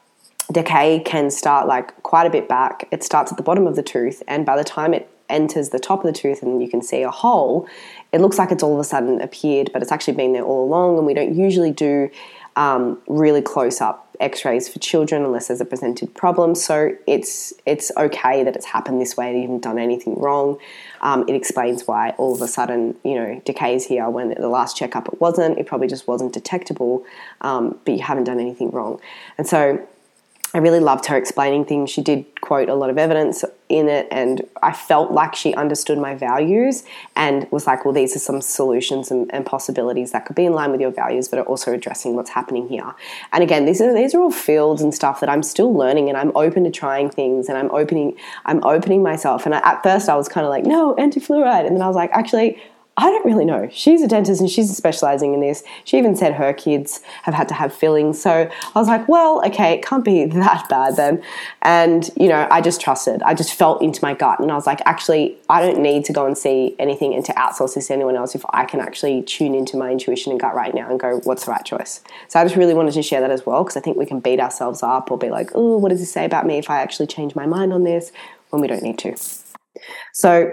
decay 0.53 1.01
can 1.01 1.31
start 1.31 1.67
like 1.67 2.01
quite 2.03 2.27
a 2.27 2.31
bit 2.31 2.49
back 2.49 2.87
it 2.91 3.03
starts 3.03 3.33
at 3.33 3.37
the 3.37 3.43
bottom 3.43 3.67
of 3.67 3.77
the 3.77 3.83
tooth 3.83 4.23
and 4.29 4.45
by 4.47 4.57
the 4.57 4.65
time 4.65 4.95
it 4.95 5.09
enters 5.29 5.71
the 5.71 5.79
top 5.79 6.01
of 6.01 6.07
the 6.07 6.13
tooth 6.13 6.43
and 6.43 6.63
you 6.63 6.69
can 6.69 6.83
see 6.83 7.03
a 7.03 7.11
hole 7.11 7.67
it 8.13 8.21
looks 8.21 8.39
like 8.39 8.53
it's 8.53 8.63
all 8.63 8.75
of 8.75 8.81
a 8.81 8.85
sudden 8.85 9.21
appeared 9.21 9.71
but 9.73 9.81
it's 9.81 9.93
actually 9.93 10.13
been 10.15 10.33
there 10.33 10.45
all 10.45 10.65
along 10.65 10.99
and 10.99 11.07
we 11.07 11.15
don't 11.15 11.35
usually 11.35 11.71
do 11.71 12.11
um, 12.57 13.01
really 13.07 13.41
close 13.41 13.81
up 13.81 14.13
X-rays 14.21 14.69
for 14.69 14.79
children 14.79 15.25
unless 15.25 15.49
there's 15.49 15.61
a 15.61 15.65
presented 15.65 16.15
problem. 16.15 16.55
So 16.55 16.97
it's 17.07 17.53
it's 17.67 17.91
okay 17.97 18.45
that 18.45 18.55
it's 18.55 18.67
happened 18.67 19.01
this 19.01 19.17
way. 19.17 19.35
You 19.35 19.43
haven't 19.43 19.63
done 19.63 19.79
anything 19.79 20.15
wrong. 20.19 20.59
Um, 21.01 21.25
it 21.29 21.35
explains 21.35 21.87
why 21.87 22.11
all 22.11 22.35
of 22.35 22.41
a 22.41 22.49
sudden 22.49 22.97
you 23.05 23.17
know 23.17 23.43
decays 23.45 23.85
here 23.85 24.09
when 24.09 24.31
the 24.31 24.49
last 24.49 24.77
checkup 24.77 25.09
it 25.09 25.21
wasn't. 25.21 25.59
It 25.59 25.67
probably 25.67 25.89
just 25.89 26.07
wasn't 26.07 26.33
detectable, 26.33 27.05
um, 27.41 27.79
but 27.85 27.95
you 27.95 28.03
haven't 28.03 28.25
done 28.25 28.39
anything 28.39 28.71
wrong. 28.71 29.01
And 29.39 29.47
so 29.47 29.87
I 30.55 30.59
really 30.59 30.81
loved 30.81 31.07
her 31.07 31.17
explaining 31.17 31.65
things. 31.65 31.89
She 31.89 32.03
did 32.03 32.27
quote 32.43 32.69
a 32.69 32.75
lot 32.75 32.91
of 32.91 32.99
evidence 32.99 33.43
in 33.71 33.89
it, 33.89 34.07
and 34.11 34.47
I 34.63 34.73
felt 34.75 35.11
like 35.11 35.35
she 35.35 35.55
understood 35.55 35.97
my 35.97 36.15
values 36.15 36.85
and 37.17 37.51
was 37.51 37.67
like, 37.67 37.87
well, 37.87 37.95
these 37.95 38.15
are 38.15 38.19
some 38.19 38.43
solutions 38.43 39.11
and, 39.11 39.33
and, 39.33 39.47
possibilities 39.47 40.13
that 40.13 40.27
could 40.27 40.37
be 40.37 40.45
in 40.45 40.53
line 40.53 40.71
with 40.71 40.81
your 40.81 40.91
values, 40.91 41.29
but 41.29 41.39
are 41.39 41.45
also 41.47 41.73
addressing 41.73 42.17
what's 42.17 42.31
happening 42.31 42.69
here. 42.69 42.95
And 43.33 43.43
again, 43.43 43.65
these 43.65 43.81
are 43.81 43.95
these 43.95 44.15
are 44.15 44.21
all 44.21 44.31
fields 44.31 44.83
and 44.83 44.95
stuff 44.95 45.21
that 45.21 45.31
I'm 45.31 45.43
still 45.43 45.73
learning, 45.73 46.11
and 46.11 46.19
I'm 46.19 46.33
open 46.37 46.65
to 46.65 46.71
trying 46.71 47.09
things, 47.09 47.49
and 47.49 47.57
I'm 47.57 47.71
opening 47.71 48.17
I'm 48.45 48.63
opening 48.63 49.03
myself. 49.03 49.47
And 49.47 49.55
I, 49.55 49.61
at 49.65 49.83
first, 49.83 50.11
I 50.11 50.17
was 50.17 50.29
kind 50.29 50.45
of 50.45 50.51
like, 50.51 50.65
no, 50.65 50.95
anti-fluoride, 50.97 51.67
and 51.67 51.75
then 51.75 51.83
I 51.83 51.87
was 51.87 51.97
like, 51.97 52.11
actually, 52.13 52.61
I 52.99 53.11
don't 53.11 53.25
really 53.25 53.47
know. 53.47 53.71
She's 53.73 54.03
a 54.03 54.07
dentist 54.07 54.41
and 54.43 54.51
she's 54.51 54.75
specializing 54.77 55.33
in 55.33 55.41
this. 55.41 55.65
She 55.85 55.97
even 55.97 56.15
said 56.15 56.35
her 56.35 56.53
kids 56.53 57.01
have 57.23 57.33
had 57.33 57.49
to 57.49 57.55
have 57.55 57.73
fillings. 57.73 58.21
So 58.21 58.51
I 58.75 58.79
was 58.79 58.87
like, 58.87 59.09
well, 59.09 59.43
okay, 59.47 59.73
it 59.73 59.83
can't 59.83 60.05
be 60.05 60.25
that 60.27 60.69
bad 60.69 60.97
then. 60.97 61.23
And, 61.63 62.11
you 62.17 62.29
know, 62.29 62.47
I 62.51 62.61
just 62.61 62.83
trusted. 62.83 63.23
I 63.23 63.33
just 63.33 63.55
felt 63.55 63.81
into 63.81 64.05
my 64.05 64.13
gut 64.13 64.41
and 64.41 64.53
I 64.53 64.55
was 64.55 64.67
like, 64.67 64.83
actually, 64.85 65.39
I 65.49 65.63
don't 65.63 65.81
need 65.81 66.05
to 66.07 66.13
go 66.13 66.27
and 66.27 66.37
see 66.37 66.77
anything 66.79 67.15
and 67.15 67.25
to 67.25 67.33
outsource 67.33 67.75
this 67.75 67.87
to 67.87 67.95
anyone 67.95 68.15
else 68.15 68.35
if 68.35 68.45
I 68.51 68.67
can 68.67 68.81
actually 68.81 69.23
tune 69.23 69.55
into 69.55 69.79
my 69.79 69.91
intuition 69.91 70.31
and 70.31 70.41
gut 70.41 70.55
right 70.55 70.75
now 70.75 70.91
and 70.91 71.01
go, 71.01 71.21
what's 71.25 71.47
the 71.47 71.51
right 71.51 71.65
choice? 71.65 72.03
So 72.29 72.41
I 72.41 72.45
just 72.45 72.57
really 72.57 72.75
wanted 72.75 72.93
to 72.93 73.03
share 73.03 73.23
that 73.23 73.31
as 73.31 73.47
well 73.47 73.65
because 73.65 73.77
I 73.79 73.81
think 73.81 73.97
we 73.97 74.05
can 74.05 74.21
beat 74.21 74.39
ourselves 74.39 74.83
up 74.83 75.11
or 75.11 75.17
be 75.17 75.31
like, 75.31 75.51
oh, 75.55 75.79
what 75.79 75.89
does 75.89 76.01
this 76.01 76.13
say 76.13 76.27
about 76.27 76.45
me 76.45 76.59
if 76.59 76.69
I 76.69 76.83
actually 76.83 77.07
change 77.07 77.35
my 77.35 77.47
mind 77.47 77.73
on 77.73 77.85
this 77.85 78.13
when 78.51 78.61
we 78.61 78.69
don't 78.69 78.83
need 78.83 78.99
to? 78.99 79.17
So 80.13 80.53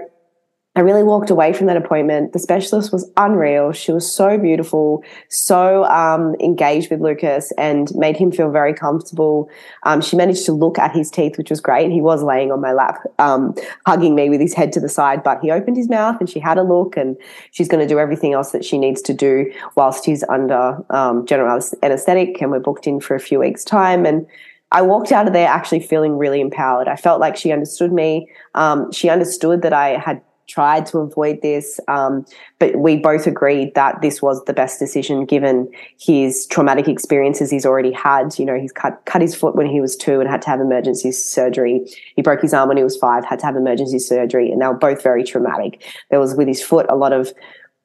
I 0.79 0.81
really 0.81 1.03
walked 1.03 1.29
away 1.29 1.51
from 1.51 1.67
that 1.67 1.75
appointment. 1.75 2.31
The 2.31 2.39
specialist 2.39 2.93
was 2.93 3.11
unreal. 3.17 3.73
She 3.73 3.91
was 3.91 4.09
so 4.09 4.37
beautiful, 4.37 5.03
so 5.27 5.83
um, 5.83 6.35
engaged 6.39 6.89
with 6.89 7.01
Lucas, 7.01 7.51
and 7.57 7.93
made 7.95 8.15
him 8.15 8.31
feel 8.31 8.49
very 8.49 8.73
comfortable. 8.73 9.49
Um, 9.83 9.99
she 9.99 10.15
managed 10.15 10.45
to 10.45 10.53
look 10.53 10.79
at 10.79 10.95
his 10.95 11.11
teeth, 11.11 11.37
which 11.37 11.49
was 11.49 11.59
great. 11.59 11.91
He 11.91 11.99
was 11.99 12.23
laying 12.23 12.49
on 12.49 12.61
my 12.61 12.71
lap, 12.71 13.01
um, 13.19 13.55
hugging 13.85 14.15
me 14.15 14.29
with 14.29 14.39
his 14.39 14.53
head 14.53 14.71
to 14.71 14.79
the 14.79 14.87
side, 14.87 15.21
but 15.21 15.41
he 15.41 15.51
opened 15.51 15.75
his 15.75 15.89
mouth 15.89 16.15
and 16.21 16.29
she 16.29 16.39
had 16.39 16.57
a 16.57 16.63
look, 16.63 16.95
and 16.95 17.17
she's 17.51 17.67
going 17.67 17.85
to 17.85 17.93
do 17.93 17.99
everything 17.99 18.31
else 18.31 18.53
that 18.53 18.63
she 18.63 18.77
needs 18.77 19.01
to 19.01 19.13
do 19.13 19.51
whilst 19.75 20.05
he's 20.05 20.23
under 20.29 20.81
um, 20.91 21.25
general 21.25 21.59
anesthetic, 21.83 22.41
and 22.41 22.51
we're 22.51 22.59
booked 22.59 22.87
in 22.87 23.01
for 23.01 23.15
a 23.15 23.19
few 23.19 23.39
weeks' 23.39 23.65
time. 23.65 24.05
And 24.05 24.25
I 24.71 24.81
walked 24.83 25.11
out 25.11 25.27
of 25.27 25.33
there 25.33 25.49
actually 25.49 25.81
feeling 25.81 26.17
really 26.17 26.39
empowered. 26.39 26.87
I 26.87 26.95
felt 26.95 27.19
like 27.19 27.35
she 27.35 27.51
understood 27.51 27.91
me. 27.91 28.29
Um, 28.55 28.93
she 28.93 29.09
understood 29.09 29.61
that 29.63 29.73
I 29.73 29.97
had 29.97 30.21
tried 30.49 30.85
to 30.87 30.97
avoid 30.97 31.41
this, 31.41 31.79
um, 31.87 32.25
but 32.57 32.75
we 32.75 32.97
both 32.97 33.27
agreed 33.27 33.73
that 33.75 34.01
this 34.01 34.21
was 34.21 34.43
the 34.45 34.53
best 34.53 34.79
decision 34.79 35.25
given 35.25 35.71
his 35.99 36.47
traumatic 36.47 36.87
experiences 36.87 37.49
he's 37.49 37.65
already 37.65 37.91
had. 37.91 38.37
You 38.37 38.45
know, 38.45 38.59
he's 38.59 38.71
cut 38.71 39.01
cut 39.05 39.21
his 39.21 39.35
foot 39.35 39.55
when 39.55 39.67
he 39.67 39.79
was 39.79 39.95
two 39.95 40.19
and 40.19 40.29
had 40.29 40.41
to 40.41 40.49
have 40.49 40.59
emergency 40.59 41.11
surgery. 41.11 41.87
He 42.15 42.21
broke 42.21 42.41
his 42.41 42.53
arm 42.53 42.67
when 42.67 42.77
he 42.77 42.83
was 42.83 42.97
five, 42.97 43.23
had 43.23 43.39
to 43.39 43.45
have 43.45 43.55
emergency 43.55 43.99
surgery, 43.99 44.51
and 44.51 44.61
they 44.61 44.67
were 44.67 44.73
both 44.73 45.01
very 45.03 45.23
traumatic. 45.23 45.85
There 46.09 46.19
was 46.19 46.35
with 46.35 46.47
his 46.47 46.61
foot 46.61 46.87
a 46.89 46.95
lot 46.95 47.13
of 47.13 47.31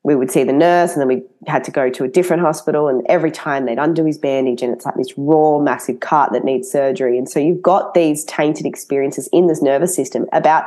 we 0.04 0.14
would 0.14 0.30
see 0.30 0.44
the 0.44 0.52
nurse 0.52 0.92
and 0.92 1.00
then 1.00 1.08
we 1.08 1.22
had 1.46 1.64
to 1.64 1.70
go 1.70 1.88
to 1.88 2.04
a 2.04 2.08
different 2.08 2.42
hospital 2.42 2.88
and 2.88 3.04
every 3.08 3.30
time 3.30 3.64
they'd 3.64 3.78
undo 3.78 4.04
his 4.04 4.18
bandage 4.18 4.62
and 4.62 4.72
it's 4.72 4.84
like 4.84 4.96
this 4.96 5.16
raw 5.16 5.58
massive 5.58 5.98
cut 6.00 6.30
that 6.32 6.44
needs 6.44 6.70
surgery 6.70 7.18
and 7.18 7.28
so 7.28 7.40
you've 7.40 7.62
got 7.62 7.94
these 7.94 8.22
tainted 8.24 8.66
experiences 8.66 9.28
in 9.32 9.46
this 9.46 9.62
nervous 9.62 9.96
system 9.96 10.26
about 10.32 10.64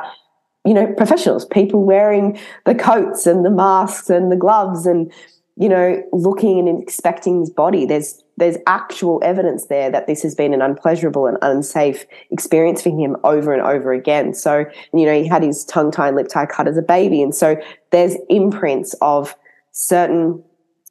you 0.68 0.74
know, 0.74 0.86
professionals, 0.98 1.46
people 1.46 1.82
wearing 1.82 2.38
the 2.66 2.74
coats 2.74 3.26
and 3.26 3.42
the 3.42 3.50
masks 3.50 4.10
and 4.10 4.30
the 4.30 4.36
gloves 4.36 4.84
and, 4.84 5.10
you 5.56 5.66
know, 5.66 6.02
looking 6.12 6.58
and 6.58 6.82
inspecting 6.82 7.40
his 7.40 7.48
body. 7.48 7.86
There's 7.86 8.22
there's 8.36 8.58
actual 8.66 9.18
evidence 9.24 9.66
there 9.66 9.90
that 9.90 10.06
this 10.06 10.22
has 10.22 10.34
been 10.34 10.52
an 10.52 10.60
unpleasurable 10.60 11.26
and 11.26 11.38
unsafe 11.40 12.04
experience 12.30 12.82
for 12.82 12.90
him 12.90 13.16
over 13.24 13.52
and 13.52 13.62
over 13.62 13.92
again. 13.92 14.34
So, 14.34 14.66
you 14.92 15.06
know, 15.06 15.22
he 15.22 15.26
had 15.26 15.42
his 15.42 15.64
tongue 15.64 15.90
tie 15.90 16.08
and 16.08 16.16
lip 16.16 16.28
tie 16.28 16.44
cut 16.44 16.68
as 16.68 16.76
a 16.76 16.82
baby. 16.82 17.22
And 17.22 17.34
so 17.34 17.56
there's 17.90 18.14
imprints 18.28 18.94
of 19.00 19.34
certain 19.72 20.44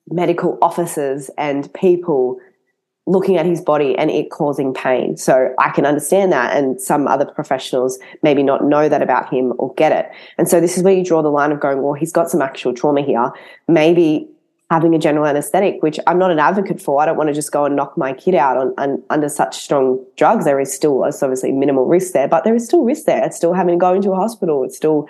medical 0.10 0.57
officers 0.62 1.29
and 1.38 1.72
people 1.75 2.39
looking 3.08 3.38
at 3.38 3.46
his 3.46 3.62
body 3.62 3.98
and 3.98 4.12
it 4.12 4.30
causing 4.30 4.74
pain. 4.74 5.16
So 5.18 5.54
I 5.58 5.70
can 5.70 5.86
understand 5.86 6.32
that. 6.34 6.56
And 6.56 6.80
some 6.80 7.08
other 7.08 7.26
professionals 7.26 7.98
maybe 8.22 8.44
not 8.44 8.66
know 8.66 8.90
that 8.90 9.02
about 9.02 9.34
him 9.34 9.54
or 9.58 9.74
get 9.76 9.92
it. 9.94 10.12
And 10.38 10.48
so 10.48 10.60
this 10.60 10.78
is 10.78 10.84
where 10.84 10.94
you 10.94 11.04
draw 11.04 11.22
the 11.22 11.30
line 11.30 11.52
of 11.52 11.60
going, 11.60 11.82
well, 11.82 11.94
he's 11.94 12.12
got 12.12 12.30
some 12.30 12.42
actual 12.42 12.74
trauma 12.74 13.02
here. 13.02 13.32
Maybe 13.68 14.28
having 14.70 14.94
a 14.94 15.00
general 15.00 15.26
anesthetic, 15.26 15.82
which 15.82 15.98
I'm 16.08 16.20
not 16.20 16.30
an 16.30 16.40
advocate 16.40 16.82
for. 16.82 17.02
I 17.02 17.06
don't 17.06 17.16
want 17.16 17.30
to 17.30 17.34
just 17.34 17.54
go 17.54 17.64
and 17.64 17.78
knock 17.78 17.98
my 17.98 18.12
kid 18.12 18.36
out 18.36 18.58
on, 18.58 18.74
on 18.78 19.02
under 19.10 19.30
such 19.30 19.56
strong 19.56 20.06
drugs. 20.18 20.44
There 20.44 20.60
is 20.60 20.74
still 20.74 21.06
obviously 21.06 21.54
minimal 21.54 21.86
risk 21.86 22.12
there, 22.12 22.28
but 22.28 22.44
there 22.44 22.54
is 22.54 22.66
still 22.66 22.84
risk 22.84 23.06
there. 23.06 23.24
It's 23.24 23.38
still 23.38 23.54
having 23.54 23.76
to 23.76 23.80
go 23.80 23.94
into 23.94 24.12
a 24.12 24.16
hospital. 24.18 24.66
It's 24.66 24.76
still, 24.76 25.08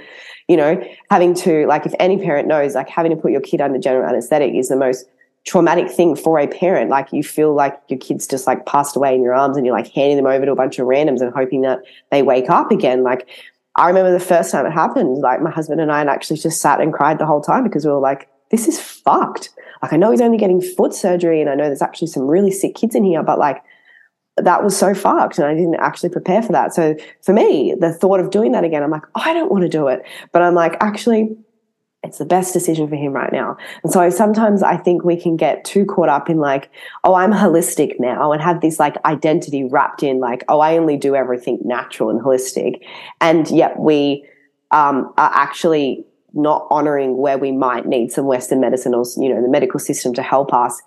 you 0.47 0.57
know, 0.57 0.79
having 1.09 1.33
to 1.35 1.65
like 1.65 1.87
if 1.87 1.95
any 1.99 2.19
parent 2.19 2.47
knows, 2.47 2.75
like 2.75 2.89
having 2.89 3.09
to 3.09 3.17
put 3.17 3.31
your 3.31 3.41
kid 3.41 3.59
under 3.59 3.79
general 3.79 4.07
anesthetic 4.07 4.53
is 4.53 4.69
the 4.69 4.75
most 4.75 5.07
traumatic 5.47 5.89
thing 5.89 6.15
for 6.15 6.37
a 6.39 6.45
parent. 6.45 6.89
Like 6.89 7.11
you 7.13 7.23
feel 7.23 7.55
like 7.55 7.79
your 7.87 7.97
kid's 7.97 8.27
just 8.27 8.45
like 8.45 8.65
passed 8.65 8.95
away 8.97 9.15
in 9.15 9.23
your 9.23 9.33
arms 9.33 9.55
and 9.55 9.65
you're 9.65 9.75
like 9.75 9.87
handing 9.87 10.17
them 10.17 10.27
over 10.27 10.45
to 10.45 10.51
a 10.51 10.55
bunch 10.55 10.77
of 10.77 10.85
randoms 10.85 11.21
and 11.21 11.33
hoping 11.33 11.61
that 11.61 11.79
they 12.11 12.21
wake 12.21 12.49
up 12.49 12.69
again. 12.69 13.01
Like 13.01 13.27
I 13.75 13.87
remember 13.87 14.11
the 14.11 14.19
first 14.19 14.51
time 14.51 14.65
it 14.65 14.71
happened, 14.71 15.19
like 15.19 15.41
my 15.41 15.49
husband 15.49 15.79
and 15.79 15.91
I 15.91 16.01
actually 16.01 16.37
just 16.37 16.61
sat 16.61 16.81
and 16.81 16.93
cried 16.93 17.17
the 17.17 17.25
whole 17.25 17.41
time 17.41 17.63
because 17.63 17.85
we 17.85 17.91
were 17.91 17.99
like, 17.99 18.29
this 18.51 18.67
is 18.67 18.79
fucked. 18.79 19.49
Like 19.81 19.93
I 19.93 19.97
know 19.97 20.11
he's 20.11 20.21
only 20.21 20.37
getting 20.37 20.61
foot 20.61 20.93
surgery 20.93 21.39
and 21.39 21.49
I 21.49 21.55
know 21.55 21.65
there's 21.65 21.81
actually 21.81 22.07
some 22.07 22.27
really 22.27 22.51
sick 22.51 22.75
kids 22.75 22.93
in 22.93 23.05
here, 23.05 23.23
but 23.23 23.39
like 23.39 23.63
that 24.35 24.63
was 24.63 24.75
so 24.75 24.93
fucked 24.93 25.37
and 25.37 25.47
I 25.47 25.53
didn't 25.53 25.75
actually 25.75 26.09
prepare 26.09 26.41
for 26.41 26.51
that. 26.51 26.73
So 26.73 26.95
for 27.21 27.31
me, 27.31 27.73
the 27.79 27.93
thought 27.93 28.19
of 28.19 28.31
doing 28.31 28.51
that 28.51 28.65
again, 28.65 28.83
I'm 28.83 28.91
like, 28.91 29.05
oh, 29.15 29.21
I 29.23 29.33
don't 29.33 29.51
want 29.51 29.63
to 29.63 29.69
do 29.69 29.87
it. 29.87 30.03
But 30.33 30.41
I'm 30.41 30.55
like, 30.55 30.75
actually, 30.81 31.37
it's 32.03 32.19
the 32.19 32.25
best 32.25 32.53
decision 32.53 32.87
for 32.87 32.95
him 32.95 33.11
right 33.11 33.31
now. 33.31 33.57
And 33.83 33.91
so 33.91 34.09
sometimes 34.09 34.63
I 34.63 34.77
think 34.77 35.03
we 35.03 35.19
can 35.19 35.35
get 35.35 35.65
too 35.65 35.85
caught 35.85 36.09
up 36.09 36.29
in 36.29 36.37
like, 36.37 36.69
oh, 37.03 37.15
I'm 37.15 37.31
holistic 37.31 37.99
now 37.99 38.31
and 38.31 38.41
have 38.41 38.61
this 38.61 38.79
like 38.79 38.95
identity 39.03 39.63
wrapped 39.63 40.03
in 40.03 40.19
like, 40.19 40.43
oh, 40.47 40.59
I 40.59 40.77
only 40.77 40.95
do 40.95 41.15
everything 41.15 41.59
natural 41.63 42.09
and 42.09 42.21
holistic. 42.21 42.81
And 43.19 43.49
yet 43.49 43.79
we 43.79 44.25
um, 44.71 45.11
are 45.17 45.31
actually 45.33 46.05
not 46.33 46.67
honoring 46.69 47.17
where 47.17 47.37
we 47.37 47.51
might 47.51 47.87
need 47.87 48.11
some 48.11 48.25
Western 48.25 48.61
medicine 48.61 48.93
or, 48.93 49.03
you 49.17 49.33
know, 49.33 49.41
the 49.41 49.49
medical 49.49 49.79
system 49.79 50.13
to 50.13 50.21
help 50.21 50.53
us 50.53 50.81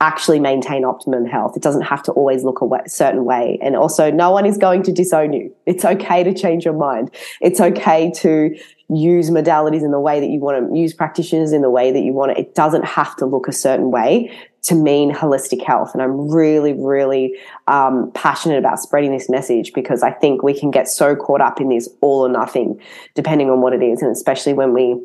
actually 0.00 0.40
maintain 0.40 0.84
optimum 0.84 1.26
health. 1.26 1.56
It 1.56 1.62
doesn't 1.62 1.82
have 1.82 2.02
to 2.04 2.12
always 2.12 2.42
look 2.42 2.62
a 2.62 2.88
certain 2.88 3.24
way. 3.24 3.58
And 3.60 3.76
also, 3.76 4.10
no 4.10 4.30
one 4.30 4.46
is 4.46 4.56
going 4.56 4.82
to 4.84 4.92
disown 4.92 5.34
you. 5.34 5.54
It's 5.66 5.84
okay 5.84 6.24
to 6.24 6.32
change 6.32 6.64
your 6.64 6.74
mind. 6.74 7.10
It's 7.42 7.60
okay 7.60 8.10
to 8.16 8.56
use 8.88 9.30
modalities 9.30 9.82
in 9.82 9.90
the 9.90 10.00
way 10.00 10.18
that 10.18 10.30
you 10.30 10.40
want 10.40 10.72
to 10.72 10.78
use 10.78 10.94
practitioners 10.94 11.52
in 11.52 11.60
the 11.60 11.70
way 11.70 11.92
that 11.92 12.00
you 12.00 12.12
want 12.12 12.32
it. 12.32 12.38
It 12.38 12.54
doesn't 12.54 12.84
have 12.84 13.14
to 13.16 13.26
look 13.26 13.46
a 13.46 13.52
certain 13.52 13.90
way 13.90 14.32
to 14.62 14.74
mean 14.74 15.12
holistic 15.12 15.62
health. 15.64 15.92
And 15.92 16.02
I'm 16.02 16.30
really, 16.30 16.72
really 16.72 17.36
um, 17.66 18.10
passionate 18.14 18.58
about 18.58 18.78
spreading 18.78 19.12
this 19.12 19.28
message 19.28 19.72
because 19.74 20.02
I 20.02 20.12
think 20.12 20.42
we 20.42 20.58
can 20.58 20.70
get 20.70 20.88
so 20.88 21.14
caught 21.14 21.40
up 21.40 21.60
in 21.60 21.68
this 21.68 21.88
all 22.00 22.26
or 22.26 22.28
nothing, 22.28 22.80
depending 23.14 23.50
on 23.50 23.60
what 23.60 23.74
it 23.74 23.82
is. 23.82 24.02
And 24.02 24.10
especially 24.10 24.54
when 24.54 24.72
we 24.72 25.00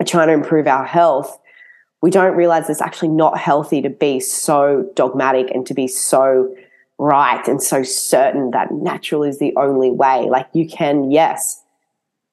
are 0.00 0.06
trying 0.06 0.28
to 0.28 0.34
improve 0.34 0.66
our 0.66 0.84
health, 0.84 1.38
we 2.04 2.10
don't 2.10 2.36
realize 2.36 2.68
it's 2.68 2.82
actually 2.82 3.08
not 3.08 3.38
healthy 3.38 3.80
to 3.80 3.88
be 3.88 4.20
so 4.20 4.86
dogmatic 4.94 5.50
and 5.54 5.66
to 5.66 5.72
be 5.72 5.88
so 5.88 6.54
right 6.98 7.48
and 7.48 7.62
so 7.62 7.82
certain 7.82 8.50
that 8.50 8.70
natural 8.70 9.22
is 9.22 9.38
the 9.38 9.54
only 9.56 9.90
way. 9.90 10.28
Like 10.28 10.46
you 10.52 10.68
can, 10.68 11.10
yes, 11.10 11.62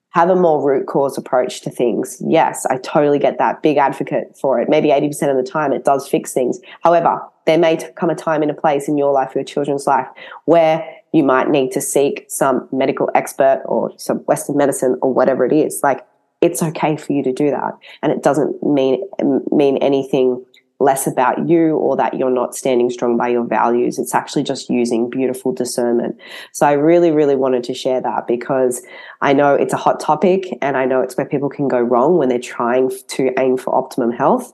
have 0.10 0.30
a 0.30 0.36
more 0.36 0.62
root 0.62 0.88
cause 0.88 1.18
approach 1.18 1.62
to 1.62 1.70
things. 1.70 2.22
Yes, 2.28 2.66
I 2.66 2.80
totally 2.80 3.18
get 3.18 3.38
that. 3.38 3.64
Big 3.64 3.78
advocate 3.78 4.38
for 4.38 4.60
it. 4.60 4.68
Maybe 4.68 4.90
80% 4.90 5.32
of 5.32 5.38
the 5.38 5.50
time 5.50 5.72
it 5.72 5.86
does 5.86 6.06
fix 6.06 6.34
things. 6.34 6.60
However, 6.84 7.22
there 7.46 7.58
may 7.58 7.78
come 7.96 8.10
a 8.10 8.16
time 8.16 8.42
and 8.42 8.52
a 8.52 8.54
place 8.54 8.90
in 8.90 8.98
your 8.98 9.14
life, 9.14 9.34
your 9.34 9.46
children's 9.46 9.88
life, 9.88 10.08
where 10.44 10.86
you 11.14 11.24
might 11.24 11.50
need 11.50 11.72
to 11.72 11.80
seek 11.80 12.26
some 12.28 12.68
medical 12.74 13.10
expert 13.16 13.64
or 13.64 13.98
some 13.98 14.18
Western 14.26 14.58
medicine 14.58 14.98
or 15.02 15.14
whatever 15.14 15.46
it 15.46 15.54
is. 15.54 15.80
Like 15.82 16.06
it's 16.42 16.62
okay 16.62 16.98
for 16.98 17.14
you 17.14 17.24
to 17.24 17.32
do 17.32 17.52
that. 17.52 17.78
And 18.02 18.12
it 18.12 18.24
doesn't 18.24 18.62
mean, 18.64 19.04
mean 19.52 19.78
anything 19.78 20.44
less 20.80 21.06
about 21.06 21.48
you 21.48 21.76
or 21.76 21.96
that 21.96 22.16
you're 22.16 22.32
not 22.32 22.56
standing 22.56 22.90
strong 22.90 23.16
by 23.16 23.28
your 23.28 23.46
values. 23.46 24.00
It's 24.00 24.16
actually 24.16 24.44
just 24.44 24.70
using 24.70 25.10
beautiful 25.10 25.54
discernment. 25.54 26.20
So 26.52 26.66
I 26.66 26.72
really, 26.72 27.12
really 27.12 27.36
wanted 27.36 27.64
to 27.66 27.74
share 27.76 28.02
that 28.02 28.26
because 28.26 28.82
I 29.22 29.34
know 29.34 29.54
it's 29.54 29.74
a 29.74 29.78
hot 29.78 30.00
topic 30.00 30.58
and 30.62 30.76
I 30.76 30.86
know 30.86 31.02
it's 31.02 31.16
where 31.16 31.28
people 31.28 31.50
can 31.50 31.68
go 31.68 31.80
wrong 31.80 32.18
when 32.18 32.30
they're 32.30 32.40
trying 32.40 32.92
to 33.10 33.32
aim 33.38 33.58
for 33.58 33.76
optimum 33.76 34.12
health. 34.12 34.54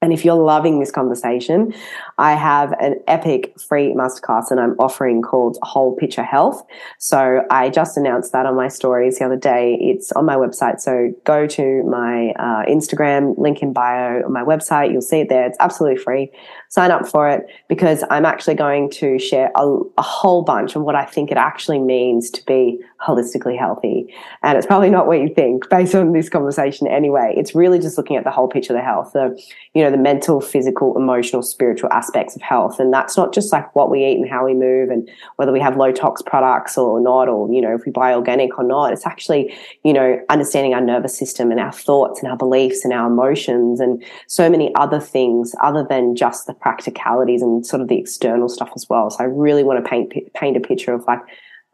And 0.00 0.12
if 0.12 0.24
you're 0.24 0.34
loving 0.34 0.80
this 0.80 0.90
conversation, 0.90 1.74
I 2.22 2.34
have 2.34 2.72
an 2.78 3.00
epic 3.08 3.58
free 3.58 3.94
masterclass 3.94 4.52
and 4.52 4.60
I'm 4.60 4.76
offering 4.78 5.22
called 5.22 5.58
Whole 5.62 5.96
Picture 5.96 6.22
Health. 6.22 6.64
So 6.98 7.42
I 7.50 7.68
just 7.68 7.96
announced 7.96 8.30
that 8.30 8.46
on 8.46 8.54
my 8.54 8.68
stories 8.68 9.18
the 9.18 9.24
other 9.24 9.36
day. 9.36 9.76
It's 9.80 10.12
on 10.12 10.24
my 10.24 10.36
website. 10.36 10.80
So 10.80 11.12
go 11.24 11.48
to 11.48 11.82
my 11.82 12.30
uh, 12.38 12.64
Instagram, 12.70 13.36
link 13.38 13.60
in 13.60 13.72
bio 13.72 14.22
on 14.24 14.32
my 14.32 14.44
website. 14.44 14.92
You'll 14.92 15.02
see 15.02 15.18
it 15.18 15.30
there. 15.30 15.46
It's 15.46 15.56
absolutely 15.58 16.00
free. 16.00 16.30
Sign 16.68 16.92
up 16.92 17.08
for 17.08 17.28
it 17.28 17.44
because 17.68 18.04
I'm 18.08 18.24
actually 18.24 18.54
going 18.54 18.88
to 18.90 19.18
share 19.18 19.50
a, 19.56 19.80
a 19.98 20.02
whole 20.02 20.42
bunch 20.42 20.76
of 20.76 20.82
what 20.82 20.94
I 20.94 21.04
think 21.04 21.32
it 21.32 21.36
actually 21.36 21.80
means 21.80 22.30
to 22.30 22.46
be 22.46 22.78
holistically 23.04 23.58
healthy. 23.58 24.14
And 24.44 24.56
it's 24.56 24.66
probably 24.66 24.90
not 24.90 25.08
what 25.08 25.18
you 25.18 25.34
think 25.34 25.68
based 25.68 25.92
on 25.96 26.12
this 26.12 26.28
conversation 26.28 26.86
anyway. 26.86 27.34
It's 27.36 27.52
really 27.52 27.80
just 27.80 27.98
looking 27.98 28.16
at 28.16 28.22
the 28.22 28.30
whole 28.30 28.46
picture 28.46 28.74
of 28.74 28.78
the 28.78 28.84
health, 28.84 29.12
the, 29.12 29.36
you 29.74 29.82
know, 29.82 29.90
the 29.90 29.96
mental, 29.96 30.40
physical, 30.40 30.96
emotional, 30.96 31.42
spiritual 31.42 31.90
aspects 32.12 32.36
of 32.36 32.42
health. 32.42 32.78
And 32.78 32.92
that's 32.92 33.16
not 33.16 33.32
just 33.32 33.52
like 33.52 33.74
what 33.74 33.90
we 33.90 34.04
eat 34.04 34.18
and 34.18 34.28
how 34.28 34.44
we 34.44 34.54
move 34.54 34.90
and 34.90 35.08
whether 35.36 35.52
we 35.52 35.60
have 35.60 35.76
low 35.76 35.92
tox 35.92 36.20
products 36.20 36.76
or 36.76 37.00
not, 37.00 37.28
or, 37.28 37.50
you 37.50 37.60
know, 37.60 37.74
if 37.74 37.86
we 37.86 37.92
buy 37.92 38.14
organic 38.14 38.58
or 38.58 38.64
not. 38.64 38.92
It's 38.92 39.06
actually, 39.06 39.54
you 39.84 39.92
know, 39.92 40.20
understanding 40.28 40.74
our 40.74 40.80
nervous 40.80 41.16
system 41.16 41.50
and 41.50 41.58
our 41.58 41.72
thoughts 41.72 42.22
and 42.22 42.30
our 42.30 42.36
beliefs 42.36 42.84
and 42.84 42.92
our 42.92 43.06
emotions 43.06 43.80
and 43.80 44.04
so 44.26 44.50
many 44.50 44.74
other 44.74 45.00
things 45.00 45.54
other 45.62 45.86
than 45.88 46.14
just 46.14 46.46
the 46.46 46.54
practicalities 46.54 47.40
and 47.40 47.64
sort 47.64 47.80
of 47.80 47.88
the 47.88 47.98
external 47.98 48.48
stuff 48.48 48.70
as 48.76 48.88
well. 48.88 49.10
So 49.10 49.18
I 49.20 49.26
really 49.26 49.64
want 49.64 49.82
to 49.82 49.88
paint, 49.88 50.12
paint 50.34 50.56
a 50.56 50.60
picture 50.60 50.92
of 50.92 51.04
like, 51.06 51.20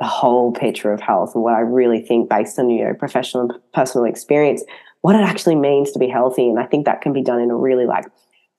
the 0.01 0.07
whole 0.07 0.53
picture 0.53 0.93
of 0.93 1.01
health 1.01 1.35
and 1.35 1.43
what 1.43 1.55
I 1.55 1.59
really 1.59 2.01
think 2.01 2.31
based 2.31 2.57
on, 2.57 2.71
you 2.71 2.85
know, 2.85 2.95
professional 2.95 3.51
and 3.51 3.73
personal 3.75 4.05
experience, 4.05 4.63
what 5.01 5.17
it 5.17 5.23
actually 5.23 5.57
means 5.57 5.91
to 5.91 5.99
be 5.99 6.07
healthy. 6.07 6.49
And 6.49 6.61
I 6.61 6.67
think 6.67 6.87
that 6.87 7.01
can 7.01 7.13
be 7.13 7.21
done 7.21 7.41
in 7.41 7.51
a 7.51 7.57
really 7.57 7.85
like 7.85 8.05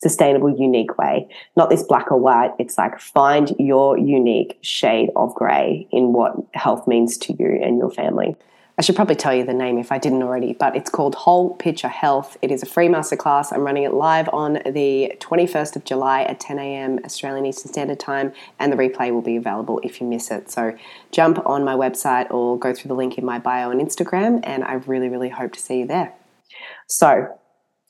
sustainable, 0.02 0.50
unique 0.50 0.98
way. 0.98 1.28
Not 1.56 1.70
this 1.70 1.84
black 1.84 2.12
or 2.12 2.18
white. 2.18 2.52
It's 2.58 2.78
like 2.78 3.00
find 3.00 3.54
your 3.60 3.98
unique 3.98 4.58
shade 4.62 5.10
of 5.16 5.36
gray 5.36 5.88
in 5.92 6.14
what 6.14 6.36
health 6.54 6.88
means 6.88 7.18
to 7.20 7.34
you 7.34 7.60
and 7.62 7.78
your 7.78 7.92
family. 7.92 8.36
I 8.80 8.82
should 8.82 8.96
probably 8.96 9.16
tell 9.16 9.34
you 9.34 9.44
the 9.44 9.54
name 9.54 9.78
if 9.78 9.92
I 9.92 9.98
didn't 9.98 10.24
already, 10.24 10.54
but 10.54 10.74
it's 10.74 10.90
called 10.90 11.14
Whole 11.14 11.54
Picture 11.56 11.90
Health. 11.90 12.38
It 12.42 12.50
is 12.50 12.64
a 12.64 12.66
free 12.66 12.88
masterclass. 12.88 13.52
I'm 13.52 13.64
running 13.64 13.84
it 13.84 13.94
live 13.94 14.30
on 14.32 14.54
the 14.66 15.18
21st 15.20 15.76
of 15.76 15.84
July 15.84 16.24
at 16.24 16.40
10 16.40 16.60
a.m. 16.60 16.98
Australian 17.04 17.46
Eastern 17.46 17.74
Standard 17.74 18.00
Time, 18.00 18.32
and 18.58 18.72
the 18.72 18.78
replay 18.78 19.12
will 19.12 19.22
be 19.22 19.36
available 19.36 19.82
if 19.84 20.00
you 20.00 20.08
miss 20.08 20.32
it. 20.32 20.50
So 20.50 20.78
jump 21.12 21.46
on 21.46 21.66
my 21.66 21.76
website 21.76 22.32
or 22.32 22.58
go 22.58 22.74
through 22.74 22.88
the 22.88 22.96
link 22.96 23.18
in 23.18 23.26
my 23.26 23.38
bio 23.38 23.70
on 23.70 23.80
Instagram, 23.80 24.40
and 24.44 24.64
I 24.64 24.76
really, 24.76 25.10
really 25.10 25.28
hope 25.28 25.52
to 25.52 25.60
see 25.60 25.80
you 25.80 25.86
there. 25.86 26.14
So, 26.88 27.38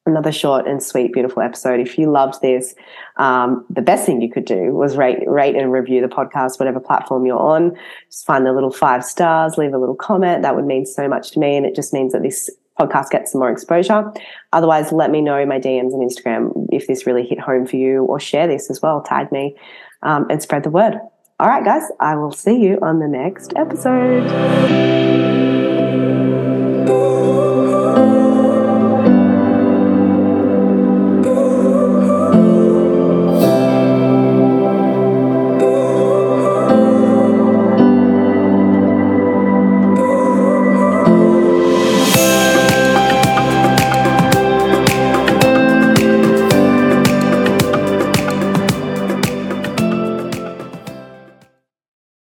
another 0.10 0.32
short 0.32 0.68
and 0.68 0.82
sweet, 0.84 1.14
beautiful 1.14 1.42
episode. 1.42 1.80
If 1.80 1.98
you 1.98 2.12
loved 2.12 2.42
this, 2.42 2.76
um, 3.18 3.66
the 3.70 3.82
best 3.82 4.06
thing 4.06 4.22
you 4.22 4.32
could 4.32 4.46
do 4.46 4.74
was 4.74 4.98
rate, 4.98 5.20
rate 5.28 5.56
and 5.56 5.72
review 5.72 6.02
the 6.02 6.08
podcast, 6.08 6.60
whatever 6.60 6.80
platform 6.80 7.26
you're 7.26 7.40
on. 7.40 7.78
Just 8.10 8.26
find 8.26 8.46
the 8.46 8.52
little 8.52 8.72
five 8.72 9.06
stars, 9.06 9.58
leave 9.58 9.74
a 9.74 9.78
little 9.78 9.96
comment. 9.96 10.42
That 10.42 10.56
would 10.56 10.66
mean 10.66 10.86
so 10.86 11.08
much 11.08 11.32
to 11.32 11.40
me, 11.40 11.56
and 11.56 11.66
it 11.66 11.76
just 11.76 11.94
means 11.94 12.12
that 12.14 12.24
this 12.24 12.50
podcast 12.80 13.10
gets 13.12 13.32
some 13.32 13.40
more 13.40 13.52
exposure. 13.52 14.12
Otherwise, 14.54 14.92
let 14.92 15.12
me 15.12 15.22
know 15.22 15.38
in 15.38 15.48
my 15.48 15.60
DMs 15.60 15.94
and 15.94 16.10
Instagram 16.10 16.68
if 16.72 16.88
this 16.88 17.06
really 17.06 17.26
hit 17.26 17.40
home 17.40 17.66
for 17.66 17.76
you, 17.76 18.06
or 18.06 18.20
share 18.20 18.48
this 18.48 18.70
as 18.70 18.82
well. 18.82 19.02
Tag 19.02 19.32
me 19.32 19.56
um, 20.04 20.26
and 20.30 20.42
spread 20.42 20.64
the 20.64 20.70
word. 20.70 20.96
All 21.40 21.48
right, 21.48 21.64
guys, 21.64 21.84
I 22.00 22.16
will 22.16 22.34
see 22.34 22.60
you 22.60 22.80
on 22.82 23.00
the 23.00 23.08
next 23.08 23.54
episode. 23.56 24.28